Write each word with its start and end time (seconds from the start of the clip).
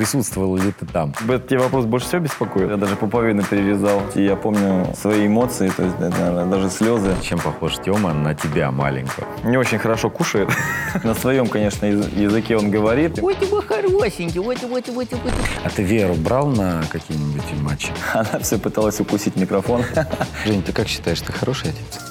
Присутствовал 0.00 0.56
ли 0.56 0.72
ты 0.72 0.86
там? 0.86 1.12
Этот 1.28 1.48
тебе 1.48 1.58
вопрос 1.58 1.84
больше 1.84 2.06
всего 2.06 2.22
беспокоит? 2.22 2.70
Я 2.70 2.78
даже 2.78 2.96
пуповину 2.96 3.42
перевязал. 3.42 4.00
И 4.14 4.22
я 4.24 4.34
помню 4.34 4.86
свои 4.98 5.26
эмоции, 5.26 5.68
то 5.68 5.82
есть, 5.82 6.00
наверное, 6.00 6.46
даже 6.46 6.70
слезы. 6.70 7.14
Чем 7.20 7.38
похож 7.38 7.74
Тёма 7.84 8.14
на 8.14 8.34
тебя 8.34 8.70
маленького? 8.70 9.26
Не 9.44 9.58
очень 9.58 9.78
хорошо 9.78 10.08
кушает. 10.08 10.48
На 11.04 11.12
своем, 11.12 11.48
конечно, 11.48 11.84
языке 11.84 12.56
он 12.56 12.70
говорит. 12.70 13.18
Ой, 13.22 13.34
ты 13.34 13.44
мой 13.48 13.60
хорошенький, 13.60 14.38
ой, 14.38 14.56
ой, 14.62 14.82
ой, 14.88 15.08
ой. 15.12 15.32
А 15.64 15.68
ты 15.68 15.82
Веру 15.82 16.14
брал 16.14 16.46
на 16.46 16.82
какие-нибудь 16.90 17.60
матчи? 17.60 17.92
Она 18.14 18.38
все 18.40 18.56
пыталась 18.56 19.00
укусить 19.00 19.36
микрофон. 19.36 19.84
Жень, 20.46 20.62
ты 20.62 20.72
как 20.72 20.88
считаешь, 20.88 21.20
ты 21.20 21.30
хороший 21.30 21.72
отец? 21.72 22.09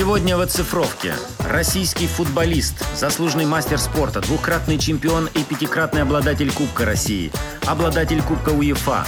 Сегодня 0.00 0.34
в 0.34 0.40
оцифровке. 0.40 1.12
Российский 1.40 2.06
футболист, 2.06 2.86
заслуженный 2.96 3.44
мастер 3.44 3.76
спорта, 3.76 4.22
двукратный 4.22 4.78
чемпион 4.78 5.28
и 5.34 5.44
пятикратный 5.44 6.00
обладатель 6.00 6.50
Кубка 6.54 6.86
России, 6.86 7.30
обладатель 7.66 8.22
Кубка 8.22 8.48
УЕФА, 8.48 9.04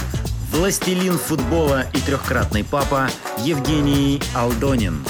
властелин 0.51 1.13
футбола 1.13 1.85
и 1.95 1.97
трехкратный 1.97 2.63
папа 2.63 3.09
Евгений 3.39 4.21
Алдонин. 4.35 5.03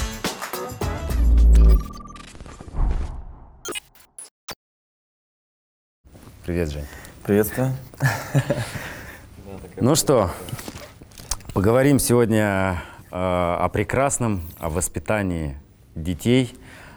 Привет, 6.45 6.71
Жень. 6.71 6.85
Приветствую. 7.25 7.75
Ну 9.81 9.95
что, 9.95 10.31
поговорим 11.53 11.99
сегодня 11.99 12.81
э, 13.11 13.15
о 13.15 13.67
прекрасном, 13.67 14.43
о 14.59 14.69
воспитании 14.69 15.57
детей, 15.95 16.53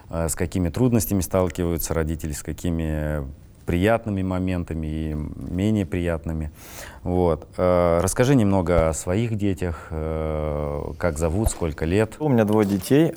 э, 0.09 0.29
с 0.29 0.35
какими 0.35 0.69
трудностями 0.69 1.21
сталкиваются 1.21 1.93
родители, 1.93 2.31
с 2.31 2.43
какими 2.43 3.25
приятными 3.65 4.23
моментами 4.23 4.87
и 4.87 5.13
менее 5.13 5.85
приятными. 5.85 6.51
Вот. 7.03 7.47
Э, 7.57 7.99
расскажи 8.01 8.35
немного 8.35 8.89
о 8.89 8.93
своих 8.93 9.37
детях, 9.37 9.87
э, 9.91 10.91
как 10.97 11.17
зовут, 11.17 11.49
сколько 11.49 11.85
лет. 11.85 12.15
У 12.19 12.29
меня 12.29 12.45
двое 12.45 12.67
детей. 12.67 13.11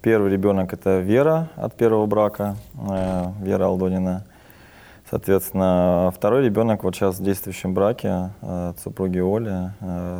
Первый 0.00 0.30
ребенок 0.30 0.72
это 0.72 1.00
Вера 1.00 1.50
от 1.56 1.76
первого 1.76 2.06
брака, 2.06 2.56
Вера 3.40 3.64
Алдонина. 3.64 4.24
Соответственно, 5.10 6.12
второй 6.14 6.44
ребенок 6.44 6.84
вот 6.84 6.94
сейчас 6.94 7.18
в 7.18 7.24
действующем 7.24 7.74
браке 7.74 8.30
от 8.40 8.78
супруги 8.78 9.18
Оли, 9.18 9.72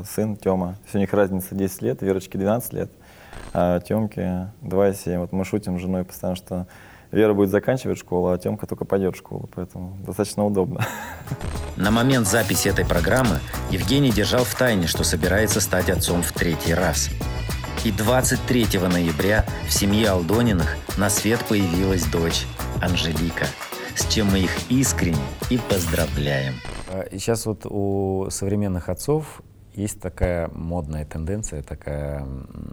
сын 0.05 0.35
Тёма. 0.35 0.75
У 0.93 0.99
них 0.99 1.13
разница 1.15 1.55
10 1.55 1.83
лет, 1.83 2.03
Верочке 2.03 2.39
12 2.39 2.73
лет 2.73 2.91
а 3.53 3.81
Тёмке 3.81 4.53
2,7. 4.63 5.19
Вот 5.19 5.33
мы 5.33 5.45
шутим 5.45 5.79
с 5.79 5.83
женой 5.83 6.05
постоянно, 6.05 6.37
что 6.37 6.67
Вера 7.11 7.33
будет 7.33 7.49
заканчивать 7.49 7.99
школу, 7.99 8.29
а 8.29 8.39
Тёмка 8.39 8.67
только 8.67 8.85
пойдет 8.85 9.15
в 9.15 9.19
школу, 9.19 9.49
поэтому 9.55 9.97
достаточно 10.05 10.45
удобно. 10.45 10.85
На 11.77 11.91
момент 11.91 12.27
записи 12.27 12.69
этой 12.69 12.85
программы 12.85 13.41
Евгений 13.71 14.11
держал 14.11 14.45
в 14.45 14.55
тайне, 14.55 14.87
что 14.87 15.05
собирается 15.05 15.61
стать 15.61 15.89
отцом 15.89 16.23
в 16.23 16.33
третий 16.33 16.75
раз. 16.75 17.09
И 17.85 17.93
23 17.93 18.81
ноября 18.81 19.47
в 19.67 19.73
семье 19.73 20.11
Алдониных 20.11 20.77
на 20.99 21.09
свет 21.09 21.43
появилась 21.49 22.05
дочь 22.05 22.45
Анжелика, 22.83 23.47
с 23.95 24.07
чем 24.13 24.27
мы 24.27 24.41
их 24.41 24.71
искренне 24.71 25.17
и 25.49 25.59
поздравляем. 25.59 26.55
А, 26.91 27.07
сейчас 27.13 27.47
вот 27.47 27.65
у 27.65 28.27
современных 28.31 28.91
отцов 28.91 29.41
есть 29.79 30.01
такая 30.01 30.51
модная 30.53 31.05
тенденция, 31.05 31.63
такая, 31.63 32.27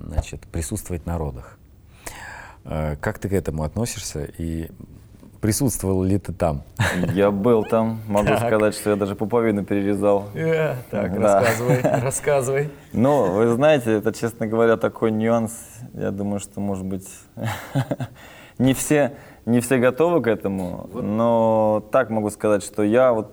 значит, 0.07 0.41
присутствовать 0.51 1.05
на 1.05 1.17
родах. 1.17 1.57
Э, 2.63 2.95
как 2.99 3.19
ты 3.19 3.29
к 3.29 3.33
этому 3.33 3.63
относишься 3.63 4.27
и 4.37 4.69
присутствовал 5.39 6.01
ли 6.01 6.17
ты 6.17 6.33
там? 6.33 6.63
Я 7.13 7.29
был 7.29 7.63
там, 7.63 8.01
могу 8.07 8.29
так. 8.29 8.47
сказать, 8.47 8.73
что 8.73 8.89
я 8.89 8.95
даже 8.95 9.15
пуповину 9.15 9.63
перерезал. 9.63 10.29
Yeah, 10.33 10.71
э, 10.71 10.75
так, 10.89 11.13
да. 11.19 11.41
рассказывай, 11.41 11.81
рассказывай. 12.01 12.69
Ну, 12.91 13.33
вы 13.33 13.53
знаете, 13.53 13.93
это, 13.93 14.11
честно 14.11 14.47
говоря, 14.47 14.75
такой 14.75 15.11
нюанс. 15.11 15.51
Я 15.93 16.09
думаю, 16.09 16.39
что, 16.39 16.59
может 16.59 16.85
быть, 16.85 17.07
не 18.57 18.73
все, 18.73 19.15
не 19.45 19.59
все 19.59 19.77
готовы 19.77 20.23
к 20.23 20.27
этому, 20.27 20.89
но 20.91 21.87
так 21.91 22.09
могу 22.09 22.31
сказать, 22.31 22.63
что 22.63 22.81
я 22.81 23.13
вот 23.13 23.31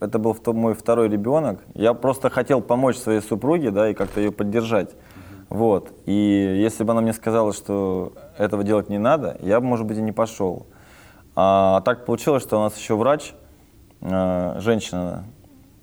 это 0.00 0.18
был 0.18 0.36
мой 0.46 0.74
второй 0.74 1.08
ребенок. 1.08 1.60
Я 1.74 1.94
просто 1.94 2.30
хотел 2.30 2.60
помочь 2.60 2.96
своей 2.96 3.20
супруге, 3.20 3.70
да, 3.70 3.90
и 3.90 3.94
как-то 3.94 4.20
ее 4.20 4.30
поддержать. 4.30 4.94
Вот. 5.48 5.92
И 6.06 6.12
если 6.12 6.84
бы 6.84 6.92
она 6.92 7.00
мне 7.00 7.12
сказала, 7.12 7.52
что 7.52 8.12
этого 8.36 8.62
делать 8.62 8.88
не 8.88 8.98
надо, 8.98 9.36
я 9.40 9.60
бы, 9.60 9.66
может 9.66 9.86
быть, 9.86 9.98
и 9.98 10.02
не 10.02 10.12
пошел. 10.12 10.66
А 11.34 11.80
так 11.80 12.04
получилось, 12.04 12.42
что 12.42 12.58
у 12.58 12.62
нас 12.62 12.76
еще 12.76 12.96
врач, 12.96 13.32
э, 14.00 14.56
женщина 14.60 15.24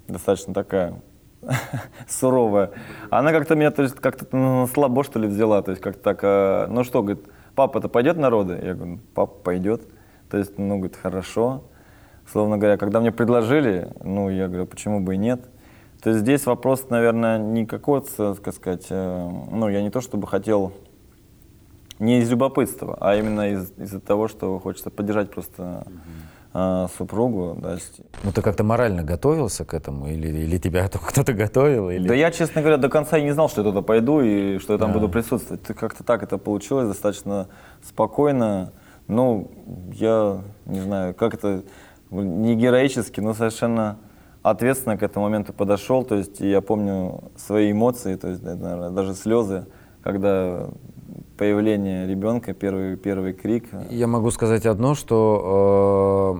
достаточно 0.07 0.53
такая 0.53 1.01
суровая. 2.07 2.71
Она 3.09 3.31
как-то 3.31 3.55
меня, 3.55 3.71
то 3.71 3.81
есть, 3.81 3.95
как-то 3.95 4.35
на 4.35 4.67
слабо, 4.67 5.03
что 5.03 5.19
ли, 5.19 5.27
взяла. 5.27 5.61
То 5.61 5.71
есть, 5.71 5.81
как-то 5.81 6.01
так, 6.01 6.19
э, 6.23 6.67
ну 6.69 6.83
что, 6.83 7.01
говорит, 7.01 7.25
папа-то 7.55 7.89
пойдет 7.89 8.17
на 8.17 8.29
роды? 8.29 8.59
Я 8.63 8.75
говорю, 8.75 8.99
папа 9.13 9.33
пойдет. 9.43 9.81
То 10.29 10.37
есть, 10.37 10.57
ну, 10.57 10.77
говорит, 10.77 10.95
хорошо 10.95 11.63
словно 12.31 12.57
говоря, 12.57 12.77
когда 12.77 12.99
мне 12.99 13.11
предложили, 13.11 13.89
ну, 14.03 14.29
я 14.29 14.47
говорю, 14.47 14.65
почему 14.65 14.99
бы 14.99 15.15
и 15.15 15.17
нет. 15.17 15.41
То 16.01 16.09
есть 16.11 16.21
здесь 16.21 16.45
вопрос, 16.45 16.89
наверное, 16.89 17.39
не 17.39 17.65
какого-то, 17.65 18.35
так 18.35 18.53
сказать, 18.53 18.87
э, 18.89 19.29
ну, 19.51 19.69
я 19.69 19.81
не 19.81 19.89
то 19.89 20.01
чтобы 20.01 20.27
хотел 20.27 20.73
не 21.99 22.19
из 22.19 22.29
любопытства, 22.29 22.97
а 22.99 23.15
именно 23.15 23.51
из, 23.51 23.71
из-за 23.77 23.99
того, 23.99 24.27
что 24.27 24.59
хочется 24.59 24.89
поддержать 24.89 25.31
просто 25.31 25.87
э, 26.53 26.87
супругу. 26.97 27.57
Да. 27.59 27.77
Ну 28.23 28.31
ты 28.31 28.41
как-то 28.41 28.63
морально 28.63 29.03
готовился 29.03 29.65
к 29.65 29.73
этому? 29.73 30.07
Или, 30.07 30.27
или 30.27 30.57
тебя 30.57 30.87
кто-то 30.93 31.33
готовил? 31.33 31.89
Или... 31.89 32.07
Да 32.07 32.13
я, 32.13 32.31
честно 32.31 32.61
говоря, 32.61 32.77
до 32.77 32.89
конца 32.89 33.17
и 33.17 33.23
не 33.23 33.31
знал, 33.31 33.49
что 33.49 33.61
я 33.61 33.67
туда 33.67 33.81
пойду 33.81 34.21
и 34.21 34.59
что 34.59 34.73
я 34.73 34.79
там 34.79 34.91
да. 34.91 34.99
буду 34.99 35.09
присутствовать. 35.09 35.63
Как-то 35.63 36.03
так 36.03 36.23
это 36.23 36.37
получилось, 36.37 36.87
достаточно 36.87 37.47
спокойно. 37.83 38.73
Ну, 39.07 39.51
я 39.93 40.41
не 40.65 40.81
знаю, 40.81 41.13
как 41.13 41.35
это 41.35 41.63
не 42.11 42.55
героически, 42.55 43.19
но 43.19 43.33
совершенно 43.33 43.97
ответственно 44.43 44.97
к 44.97 45.03
этому 45.03 45.25
моменту 45.25 45.53
подошел. 45.53 46.03
То 46.03 46.15
есть 46.15 46.39
я 46.39 46.61
помню 46.61 47.31
свои 47.35 47.71
эмоции, 47.71 48.15
то 48.15 48.27
есть, 48.29 48.43
наверное, 48.43 48.91
даже 48.91 49.15
слезы, 49.15 49.65
когда 50.03 50.69
появление 51.37 52.07
ребенка, 52.07 52.53
первый, 52.53 52.95
первый 52.97 53.33
крик. 53.33 53.65
Я 53.89 54.07
могу 54.07 54.31
сказать 54.31 54.65
одно, 54.65 54.95
что 54.95 56.39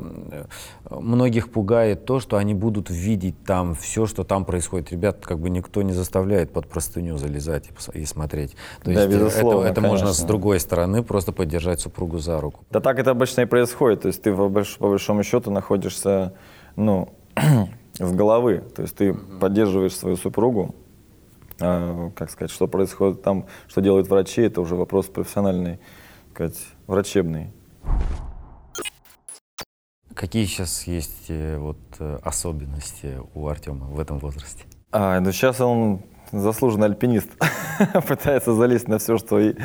э, 0.90 0.96
многих 1.00 1.52
пугает 1.52 2.06
то, 2.06 2.20
что 2.20 2.38
они 2.38 2.54
будут 2.54 2.90
видеть 2.90 3.36
там 3.46 3.76
все, 3.76 4.06
что 4.06 4.24
там 4.24 4.46
происходит. 4.46 4.92
Ребят, 4.92 5.26
как 5.26 5.40
бы 5.40 5.50
никто 5.50 5.82
не 5.82 5.94
заставляет 5.94 6.52
под 6.52 6.68
простыню 6.68 7.18
залезать 7.18 7.70
и, 7.94 8.00
и 8.00 8.06
смотреть. 8.06 8.56
То 8.84 8.94
да, 8.94 9.04
есть 9.04 9.14
безусловно, 9.14 9.68
это, 9.68 9.80
это 9.80 9.82
можно 9.82 10.14
с 10.14 10.22
другой 10.22 10.60
стороны 10.60 11.04
просто 11.04 11.32
поддержать 11.32 11.80
супругу 11.80 12.20
за 12.20 12.40
руку. 12.40 12.64
Да 12.72 12.80
так 12.80 13.00
это 13.00 13.12
обычно 13.12 13.42
и 13.42 13.46
происходит. 13.46 14.02
То 14.02 14.08
есть 14.08 14.22
ты 14.22 14.34
по, 14.34 14.50
больш, 14.50 14.78
по 14.78 14.90
большому 14.90 15.24
счету 15.24 15.52
находишься, 15.52 16.34
ну, 16.76 17.10
с 17.94 18.12
головы. 18.12 18.64
То 18.76 18.82
есть 18.82 18.96
ты 18.96 19.14
поддерживаешь 19.14 19.96
свою 19.96 20.16
супругу, 20.16 20.76
как 21.58 22.30
сказать, 22.30 22.52
что 22.52 22.68
происходит 22.68 23.22
там, 23.22 23.48
что 23.68 23.82
делают 23.82 24.08
врачи, 24.08 24.42
это 24.42 24.62
уже 24.62 24.76
вопрос 24.76 25.08
профессиональный, 25.08 25.80
сказать, 26.32 26.60
врачебный. 26.88 27.54
Какие 30.14 30.46
сейчас 30.46 30.88
есть 30.88 31.26
э, 31.28 31.58
вот 31.58 31.78
э, 32.00 32.20
особенности 32.24 33.20
у 33.34 33.48
Артема 33.48 33.88
в 33.88 34.00
этом 34.00 34.18
возрасте? 34.20 34.64
А, 34.92 35.20
ну 35.20 35.34
сейчас 35.34 35.60
он 35.60 36.04
заслуженный 36.32 36.88
альпинист. 36.88 37.30
Пытается 38.08 38.54
залезть 38.54 38.88
на 38.88 38.98
все, 38.98 39.18
что 39.18 39.40
и, 39.40 39.56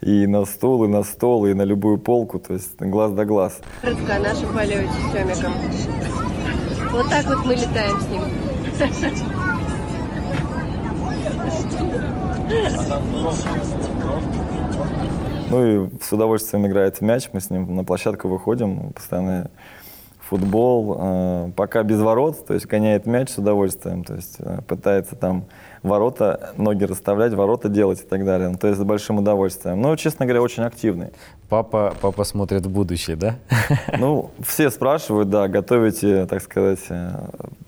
и 0.00 0.26
на 0.26 0.46
стул, 0.46 0.84
и 0.84 0.88
на 0.88 1.02
стол, 1.02 1.46
и 1.46 1.52
на 1.52 1.62
любую 1.62 1.98
полку, 1.98 2.38
то 2.38 2.54
есть 2.54 2.80
глаз 2.80 3.12
да 3.12 3.26
глаз. 3.26 3.60
Коротко 3.82 4.16
о 4.16 4.18
нашем 4.20 4.52
полете 4.54 4.88
с 4.88 5.12
Тёмиком. 5.12 5.52
Вот 6.90 7.10
так 7.10 7.26
вот 7.26 7.44
мы 7.44 7.54
летаем 7.54 8.00
с 8.00 8.08
ним. 8.08 9.44
Ну 15.50 15.66
и 15.66 15.88
с 16.02 16.12
удовольствием 16.12 16.66
играет 16.66 16.98
в 16.98 17.00
мяч, 17.00 17.30
мы 17.32 17.40
с 17.40 17.50
ним 17.50 17.74
на 17.74 17.84
площадку 17.84 18.28
выходим, 18.28 18.92
постоянно 18.92 19.50
футбол, 20.28 20.96
э, 21.00 21.50
пока 21.56 21.82
без 21.82 22.00
ворот, 22.00 22.46
то 22.46 22.52
есть 22.54 22.66
гоняет 22.66 23.06
мяч 23.06 23.30
с 23.30 23.38
удовольствием, 23.38 24.04
то 24.04 24.14
есть 24.14 24.36
э, 24.40 24.58
пытается 24.66 25.16
там 25.16 25.46
ворота, 25.82 26.50
ноги 26.56 26.84
расставлять, 26.84 27.32
ворота 27.32 27.68
делать 27.68 28.00
и 28.00 28.04
так 28.04 28.24
далее. 28.26 28.50
Ну, 28.50 28.58
то 28.58 28.68
есть 28.68 28.78
с 28.78 28.84
большим 28.84 29.18
удовольствием. 29.18 29.80
Ну, 29.80 29.96
честно 29.96 30.26
говоря, 30.26 30.42
очень 30.42 30.64
активный. 30.64 31.08
Папа, 31.48 31.94
папа 32.00 32.24
смотрит 32.24 32.66
в 32.66 32.70
будущее, 32.70 33.16
да? 33.16 33.36
Ну, 33.98 34.30
все 34.46 34.70
спрашивают, 34.70 35.30
да, 35.30 35.48
готовите, 35.48 36.26
так 36.26 36.42
сказать, 36.42 36.80
э, 36.90 37.10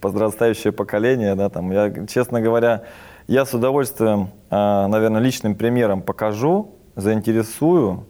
подрастающее 0.01 0.73
поколение, 0.73 1.35
да, 1.35 1.49
там. 1.49 1.73
Я, 1.73 2.07
честно 2.07 2.43
говоря, 2.43 2.83
я 3.31 3.47
с 3.47 3.55
удовольствием, 3.55 4.31
а, 4.51 4.89
наверное, 4.89 5.21
личным 5.21 5.55
примером 5.55 6.03
покажу, 6.03 6.75
заинтересую, 6.97 8.07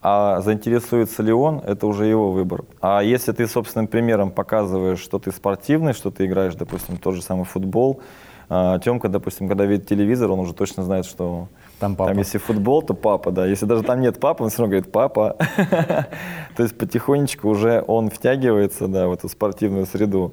А 0.00 0.40
заинтересуется 0.40 1.22
ли 1.22 1.32
он, 1.32 1.58
это 1.58 1.86
уже 1.86 2.06
его 2.06 2.32
выбор. 2.32 2.64
А 2.80 3.02
если 3.02 3.30
ты 3.32 3.46
собственным 3.46 3.86
примером 3.86 4.30
показываешь, 4.32 4.98
что 4.98 5.18
ты 5.18 5.30
спортивный, 5.30 5.92
что 5.92 6.10
ты 6.10 6.24
играешь, 6.24 6.54
допустим, 6.54 6.96
тот 6.96 7.14
же 7.14 7.22
самый 7.22 7.44
футбол, 7.44 8.00
а, 8.48 8.78
Тёмка, 8.78 9.08
допустим, 9.08 9.46
когда 9.46 9.66
видит 9.66 9.86
телевизор, 9.86 10.30
он 10.30 10.40
уже 10.40 10.54
точно 10.54 10.82
знает, 10.82 11.04
что 11.04 11.48
Там 11.78 11.94
папа. 11.94 12.10
там, 12.10 12.18
если 12.18 12.38
футбол, 12.38 12.82
то 12.82 12.94
папа, 12.94 13.30
да. 13.30 13.46
Если 13.46 13.66
даже 13.66 13.82
там 13.82 14.00
нет 14.00 14.18
папы, 14.18 14.42
он 14.42 14.50
все 14.50 14.62
равно 14.62 14.72
говорит 14.72 14.90
папа. 14.90 15.36
То 16.56 16.62
есть 16.62 16.76
потихонечку 16.76 17.48
уже 17.48 17.84
он 17.86 18.08
втягивается, 18.08 18.88
да, 18.88 19.06
в 19.06 19.12
эту 19.12 19.28
спортивную 19.28 19.86
среду. 19.86 20.32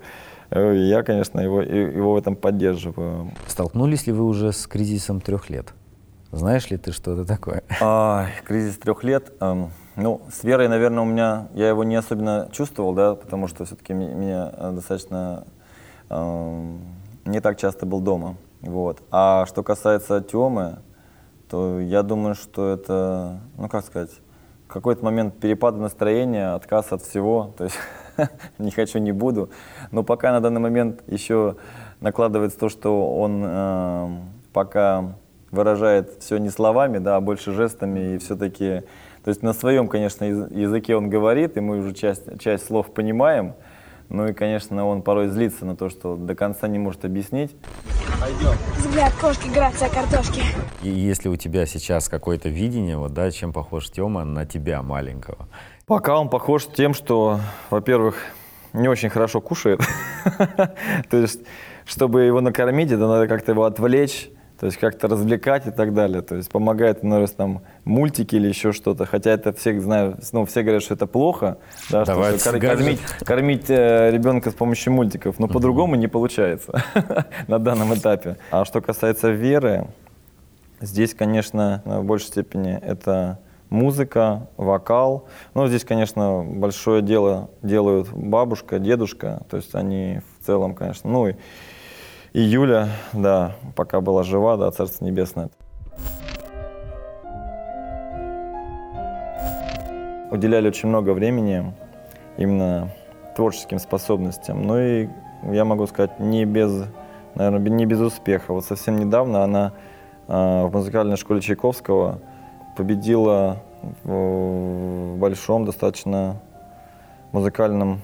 Э, 0.52 0.74
Я, 0.76 1.04
конечно, 1.04 1.40
его, 1.40 1.62
его 1.62 2.14
в 2.14 2.18
этом 2.18 2.36
поддерживаю. 2.36 3.32
Столкнулись 3.48 4.08
ли 4.08 4.14
вы 4.14 4.26
уже 4.26 4.52
с 4.52 4.68
кризисом 4.68 5.22
трех 5.22 5.50
лет? 5.50 5.74
Знаешь 6.32 6.70
ли 6.70 6.78
ты, 6.78 6.92
что 6.92 7.14
это 7.14 7.26
такое? 7.26 7.64
А, 7.82 8.28
кризис 8.46 8.78
трех 8.78 9.04
лет. 9.04 9.34
эм, 9.40 9.72
ну, 9.96 10.22
с 10.32 10.44
верой, 10.44 10.68
наверное, 10.68 11.02
у 11.02 11.06
меня, 11.06 11.48
я 11.54 11.70
его 11.70 11.84
не 11.84 11.96
особенно 11.96 12.50
чувствовал, 12.52 12.94
да, 12.94 13.16
потому 13.16 13.48
что 13.48 13.66
все-таки 13.66 13.94
меня 13.94 14.52
э, 14.56 14.72
достаточно 14.76 15.46
эм, 16.10 16.82
не 17.26 17.42
так 17.42 17.58
часто 17.58 17.86
был 17.86 18.00
дома. 18.02 18.38
Вот. 18.62 19.02
А 19.12 19.46
что 19.48 19.64
касается 19.64 20.22
Тёмы, 20.22 20.80
то 21.50 21.80
я 21.80 22.04
думаю, 22.04 22.36
что 22.36 22.70
это, 22.70 23.40
ну 23.58 23.68
как 23.68 23.84
сказать, 23.86 24.12
какой-то 24.68 25.04
момент 25.04 25.40
перепада 25.40 25.78
настроения, 25.80 26.54
отказ 26.54 26.92
от 26.92 27.02
всего, 27.02 27.54
то 27.58 27.64
есть 27.64 27.76
не 28.58 28.72
хочу, 28.72 29.00
не 29.00 29.12
буду. 29.12 29.50
Но 29.92 30.04
пока 30.04 30.32
на 30.32 30.42
данный 30.42 30.62
момент 30.62 31.02
еще 31.08 31.56
накладывается 32.00 32.58
то, 32.60 32.70
что 32.70 33.16
он 33.16 33.44
эм, 33.46 34.22
пока 34.54 35.16
выражает 35.52 36.18
все 36.20 36.38
не 36.38 36.50
словами, 36.50 37.00
да, 37.00 37.16
а 37.16 37.22
больше 37.22 37.52
жестами 37.52 38.16
и 38.16 38.18
все-таки, 38.20 38.84
то 39.24 39.30
есть 39.30 39.42
на 39.42 39.54
своем, 39.54 39.88
конечно, 39.88 40.24
яз- 40.24 40.52
языке 40.52 40.96
он 40.96 41.10
говорит, 41.10 41.58
и 41.58 41.60
мы 41.60 41.80
уже 41.80 41.94
часть, 41.94 42.40
часть 42.40 42.68
слов 42.68 42.94
понимаем, 42.94 43.56
ну 44.10 44.28
и, 44.28 44.34
конечно, 44.34 44.86
он 44.88 45.04
порой 45.04 45.28
злится 45.28 45.66
на 45.66 45.76
то, 45.76 45.90
что 45.90 46.16
до 46.16 46.34
конца 46.36 46.68
не 46.68 46.80
может 46.80 47.06
объяснить. 47.06 47.56
Взгляд 48.78 49.14
кошки, 49.14 49.48
грация 49.50 49.90
картошки. 49.90 50.42
И 50.82 50.90
если 50.90 51.30
у 51.30 51.36
тебя 51.36 51.66
сейчас 51.66 52.10
какое-то 52.10 52.50
видение, 52.50 52.98
вот, 52.98 53.14
да, 53.14 53.30
чем 53.30 53.54
похож 53.54 53.90
Тёма 53.90 54.24
на 54.24 54.46
тебя 54.46 54.82
маленького? 54.82 55.48
Пока 55.90 56.20
он 56.20 56.30
похож 56.30 56.68
тем, 56.68 56.94
что, 56.94 57.40
во-первых, 57.72 58.16
не 58.74 58.88
очень 58.88 59.10
хорошо 59.10 59.42
кушает. 59.42 59.82
То 61.10 61.18
есть, 61.18 61.42
чтобы 61.84 62.22
его 62.22 62.42
накормить, 62.42 62.92
это 62.92 63.08
надо 63.08 63.28
как-то 63.28 63.54
его 63.54 63.64
отвлечь, 63.64 64.30
то 64.60 64.68
есть 64.68 64.78
как-то 64.78 65.08
развлекать 65.08 65.66
и 65.66 65.72
так 65.72 65.96
далее. 65.96 66.22
То 66.22 66.36
есть 66.36 66.52
помогает, 66.52 67.02
наверное, 67.02 67.34
там 67.34 67.62
мультики 67.86 68.36
или 68.36 68.50
еще 68.50 68.72
что-то. 68.72 69.08
Хотя 69.08 69.32
это 69.32 69.52
все 69.52 69.80
знают, 69.80 70.20
ну, 70.32 70.46
все 70.46 70.62
говорят, 70.62 70.84
что 70.84 70.94
это 70.94 71.08
плохо, 71.08 71.58
да, 71.90 72.04
что- 72.04 72.14
Давайте 72.14 72.40
что 72.40 72.60
кормить, 72.60 73.00
кормить 73.26 73.70
э, 73.70 74.12
ребенка 74.12 74.52
с 74.52 74.54
помощью 74.54 74.94
мультиков. 74.94 75.40
Но 75.40 75.48
по-другому 75.48 75.96
не 75.96 76.08
получается 76.08 76.84
на 77.48 77.58
данном 77.58 77.96
этапе. 77.96 78.38
А 78.52 78.64
что 78.64 78.82
касается 78.82 79.32
веры, 79.32 79.88
Здесь, 80.82 81.14
конечно, 81.14 81.82
в 81.84 82.04
большей 82.04 82.28
степени 82.28 82.78
это 82.82 83.40
музыка, 83.70 84.48
вокал. 84.58 85.28
Но 85.54 85.68
здесь, 85.68 85.84
конечно, 85.84 86.44
большое 86.44 87.02
дело 87.02 87.50
делают 87.62 88.10
бабушка, 88.12 88.80
дедушка. 88.80 89.44
То 89.50 89.58
есть 89.58 89.76
они 89.76 90.22
в 90.40 90.46
целом, 90.46 90.76
конечно, 90.76 91.10
ну 91.10 91.28
и, 91.28 91.36
и 92.34 92.42
Юля, 92.42 92.90
да, 93.14 93.56
пока 93.76 94.02
была 94.02 94.24
жива, 94.24 94.58
да, 94.58 94.72
Царство 94.72 95.06
Небесное. 95.06 95.50
Уделяли 100.32 100.68
очень 100.68 100.90
много 100.90 101.12
времени 101.12 101.74
именно 102.38 102.92
творческим 103.36 103.80
способностям. 103.80 104.66
Ну 104.66 104.80
и 104.80 105.10
я 105.52 105.66
могу 105.66 105.88
сказать, 105.88 106.20
не 106.20 106.46
без, 106.46 106.86
наверное, 107.36 107.70
не 107.70 107.86
без 107.86 108.00
успеха. 108.00 108.54
Вот 108.54 108.66
совсем 108.66 108.98
недавно 108.98 109.44
она 109.44 109.74
а, 110.28 110.68
в 110.68 110.74
музыкальной 110.74 111.18
школе 111.18 111.42
Чайковского 111.42 112.20
победила 112.80 113.58
в, 114.06 115.18
большом 115.18 115.66
достаточно 115.66 116.38
музыкальном 117.34 118.02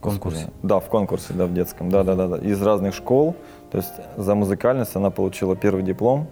Конкурсе. 0.00 0.50
Да, 0.62 0.78
в 0.78 0.86
конкурсе, 0.86 1.32
да, 1.32 1.46
в 1.46 1.52
детском, 1.52 1.88
да, 1.88 2.04
да, 2.04 2.14
да, 2.14 2.28
да, 2.28 2.36
из 2.36 2.62
разных 2.62 2.94
школ. 2.94 3.34
То 3.72 3.78
есть 3.78 3.92
за 4.16 4.34
музыкальность 4.36 4.94
она 4.94 5.10
получила 5.10 5.56
первый 5.56 5.82
диплом. 5.82 6.28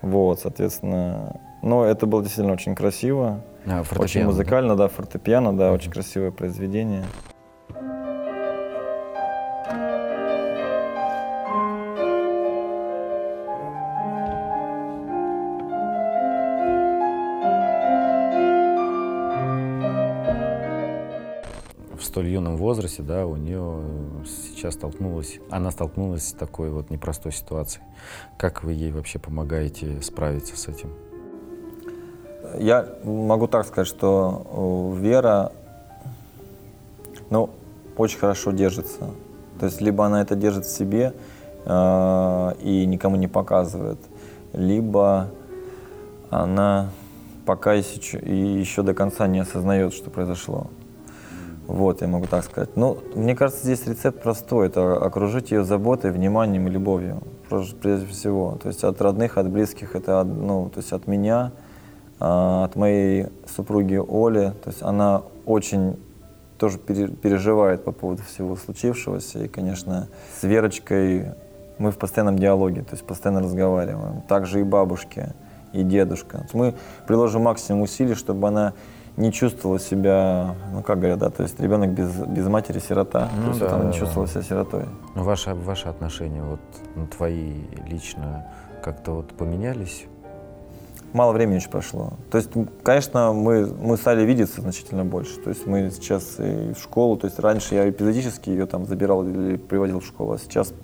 Вот, 0.00 0.40
соответственно, 0.40 1.40
но 1.62 1.84
это 1.84 2.06
было 2.06 2.22
действительно 2.22 2.52
очень 2.52 2.76
красиво, 2.76 3.40
А, 3.66 3.80
очень 3.80 3.84
фортепиано, 3.84 4.26
музыкально, 4.26 4.76
да, 4.76 4.88
фортепиано, 4.88 5.56
да, 5.56 5.72
очень 5.72 5.90
красивое 5.90 6.30
произведение. 6.30 7.04
Возрасте, 22.64 23.02
да, 23.02 23.26
у 23.26 23.36
нее 23.36 23.80
сейчас 24.24 24.74
столкнулась, 24.74 25.38
она 25.50 25.70
столкнулась 25.70 26.28
с 26.28 26.32
такой 26.32 26.70
вот 26.70 26.90
непростой 26.90 27.32
ситуацией. 27.32 27.84
Как 28.38 28.64
вы 28.64 28.72
ей 28.72 28.90
вообще 28.90 29.18
помогаете 29.18 30.00
справиться 30.02 30.56
с 30.56 30.68
этим? 30.68 30.90
Я 32.58 32.88
могу 33.04 33.48
так 33.48 33.66
сказать, 33.66 33.88
что 33.88 34.94
э, 34.96 35.00
Вера, 35.00 35.52
ну, 37.30 37.50
очень 37.96 38.18
хорошо 38.18 38.52
держится. 38.52 39.10
То 39.60 39.66
есть 39.66 39.80
либо 39.80 40.06
она 40.06 40.22
это 40.22 40.34
держит 40.34 40.64
в 40.64 40.76
себе 40.76 41.14
э, 41.64 42.52
и 42.62 42.86
никому 42.86 43.16
не 43.16 43.28
показывает, 43.28 43.98
либо 44.52 45.30
она 46.30 46.90
пока 47.44 47.74
еще, 47.74 48.18
и 48.18 48.34
еще 48.34 48.82
до 48.82 48.94
конца 48.94 49.26
не 49.26 49.40
осознает, 49.40 49.92
что 49.92 50.10
произошло. 50.10 50.68
Вот, 51.66 52.02
я 52.02 52.08
могу 52.08 52.26
так 52.26 52.44
сказать. 52.44 52.76
Ну, 52.76 52.98
мне 53.14 53.34
кажется, 53.34 53.64
здесь 53.64 53.86
рецепт 53.86 54.22
простой. 54.22 54.66
Это 54.66 54.96
окружить 54.96 55.50
ее 55.50 55.64
заботой, 55.64 56.10
вниманием 56.10 56.66
и 56.68 56.70
любовью. 56.70 57.22
Прежде 57.48 58.06
всего. 58.06 58.58
То 58.62 58.68
есть 58.68 58.84
от 58.84 59.00
родных, 59.00 59.38
от 59.38 59.50
близких, 59.50 59.96
это 59.96 60.24
ну, 60.24 60.68
то 60.68 60.80
есть 60.80 60.92
от 60.92 61.06
меня, 61.06 61.52
а, 62.20 62.64
от 62.64 62.76
моей 62.76 63.28
супруги 63.46 63.94
Оли. 63.94 64.52
То 64.62 64.70
есть 64.70 64.82
она 64.82 65.22
очень 65.46 65.98
тоже 66.58 66.78
пере- 66.78 67.08
переживает 67.08 67.84
по 67.84 67.92
поводу 67.92 68.22
всего 68.22 68.56
случившегося. 68.56 69.44
И, 69.44 69.48
конечно, 69.48 70.08
с 70.38 70.42
Верочкой 70.42 71.34
мы 71.78 71.90
в 71.90 71.98
постоянном 71.98 72.38
диалоге, 72.38 72.82
то 72.82 72.92
есть 72.92 73.04
постоянно 73.04 73.40
разговариваем. 73.40 74.22
Также 74.22 74.60
и 74.60 74.64
бабушки, 74.64 75.34
и 75.72 75.82
дедушка. 75.82 76.46
Мы 76.52 76.74
приложим 77.06 77.42
максимум 77.42 77.82
усилий, 77.82 78.14
чтобы 78.14 78.48
она 78.48 78.74
не 79.16 79.32
чувствовала 79.32 79.78
себя, 79.78 80.56
ну 80.72 80.82
как 80.82 80.98
говорят, 80.98 81.18
да, 81.18 81.30
то 81.30 81.42
есть 81.42 81.58
ребенок 81.60 81.90
без, 81.90 82.10
без 82.10 82.46
матери 82.48 82.80
сирота, 82.80 83.30
Ну 83.36 83.42
то 83.42 83.48
есть 83.48 83.60
да, 83.60 83.68
она 83.68 83.78
да, 83.78 83.84
не 83.84 83.92
да. 83.92 83.98
чувствовала 83.98 84.28
себя 84.28 84.42
сиротой. 84.42 84.84
Ну, 85.14 85.22
ваши, 85.22 85.54
ваши 85.54 85.88
отношения, 85.88 86.42
вот 86.42 86.60
ну, 86.96 87.06
твои 87.06 87.52
лично, 87.88 88.46
как-то 88.82 89.12
вот 89.12 89.28
поменялись? 89.28 90.06
Мало 91.12 91.30
времени 91.30 91.56
еще 91.56 91.68
прошло. 91.68 92.14
То 92.32 92.38
есть, 92.38 92.50
конечно, 92.82 93.32
мы, 93.32 93.66
мы 93.66 93.96
стали 93.96 94.24
видеться 94.24 94.60
значительно 94.60 95.04
больше. 95.04 95.38
То 95.38 95.50
есть 95.50 95.64
мы 95.64 95.88
сейчас 95.92 96.40
и 96.40 96.72
в 96.72 96.78
школу, 96.82 97.16
то 97.16 97.26
есть 97.26 97.38
раньше 97.38 97.76
я 97.76 97.88
эпизодически 97.88 98.50
ее 98.50 98.66
там 98.66 98.84
забирал 98.84 99.24
или 99.24 99.56
приводил 99.56 100.00
в 100.00 100.04
школу, 100.04 100.32
а 100.32 100.38
сейчас 100.38 100.74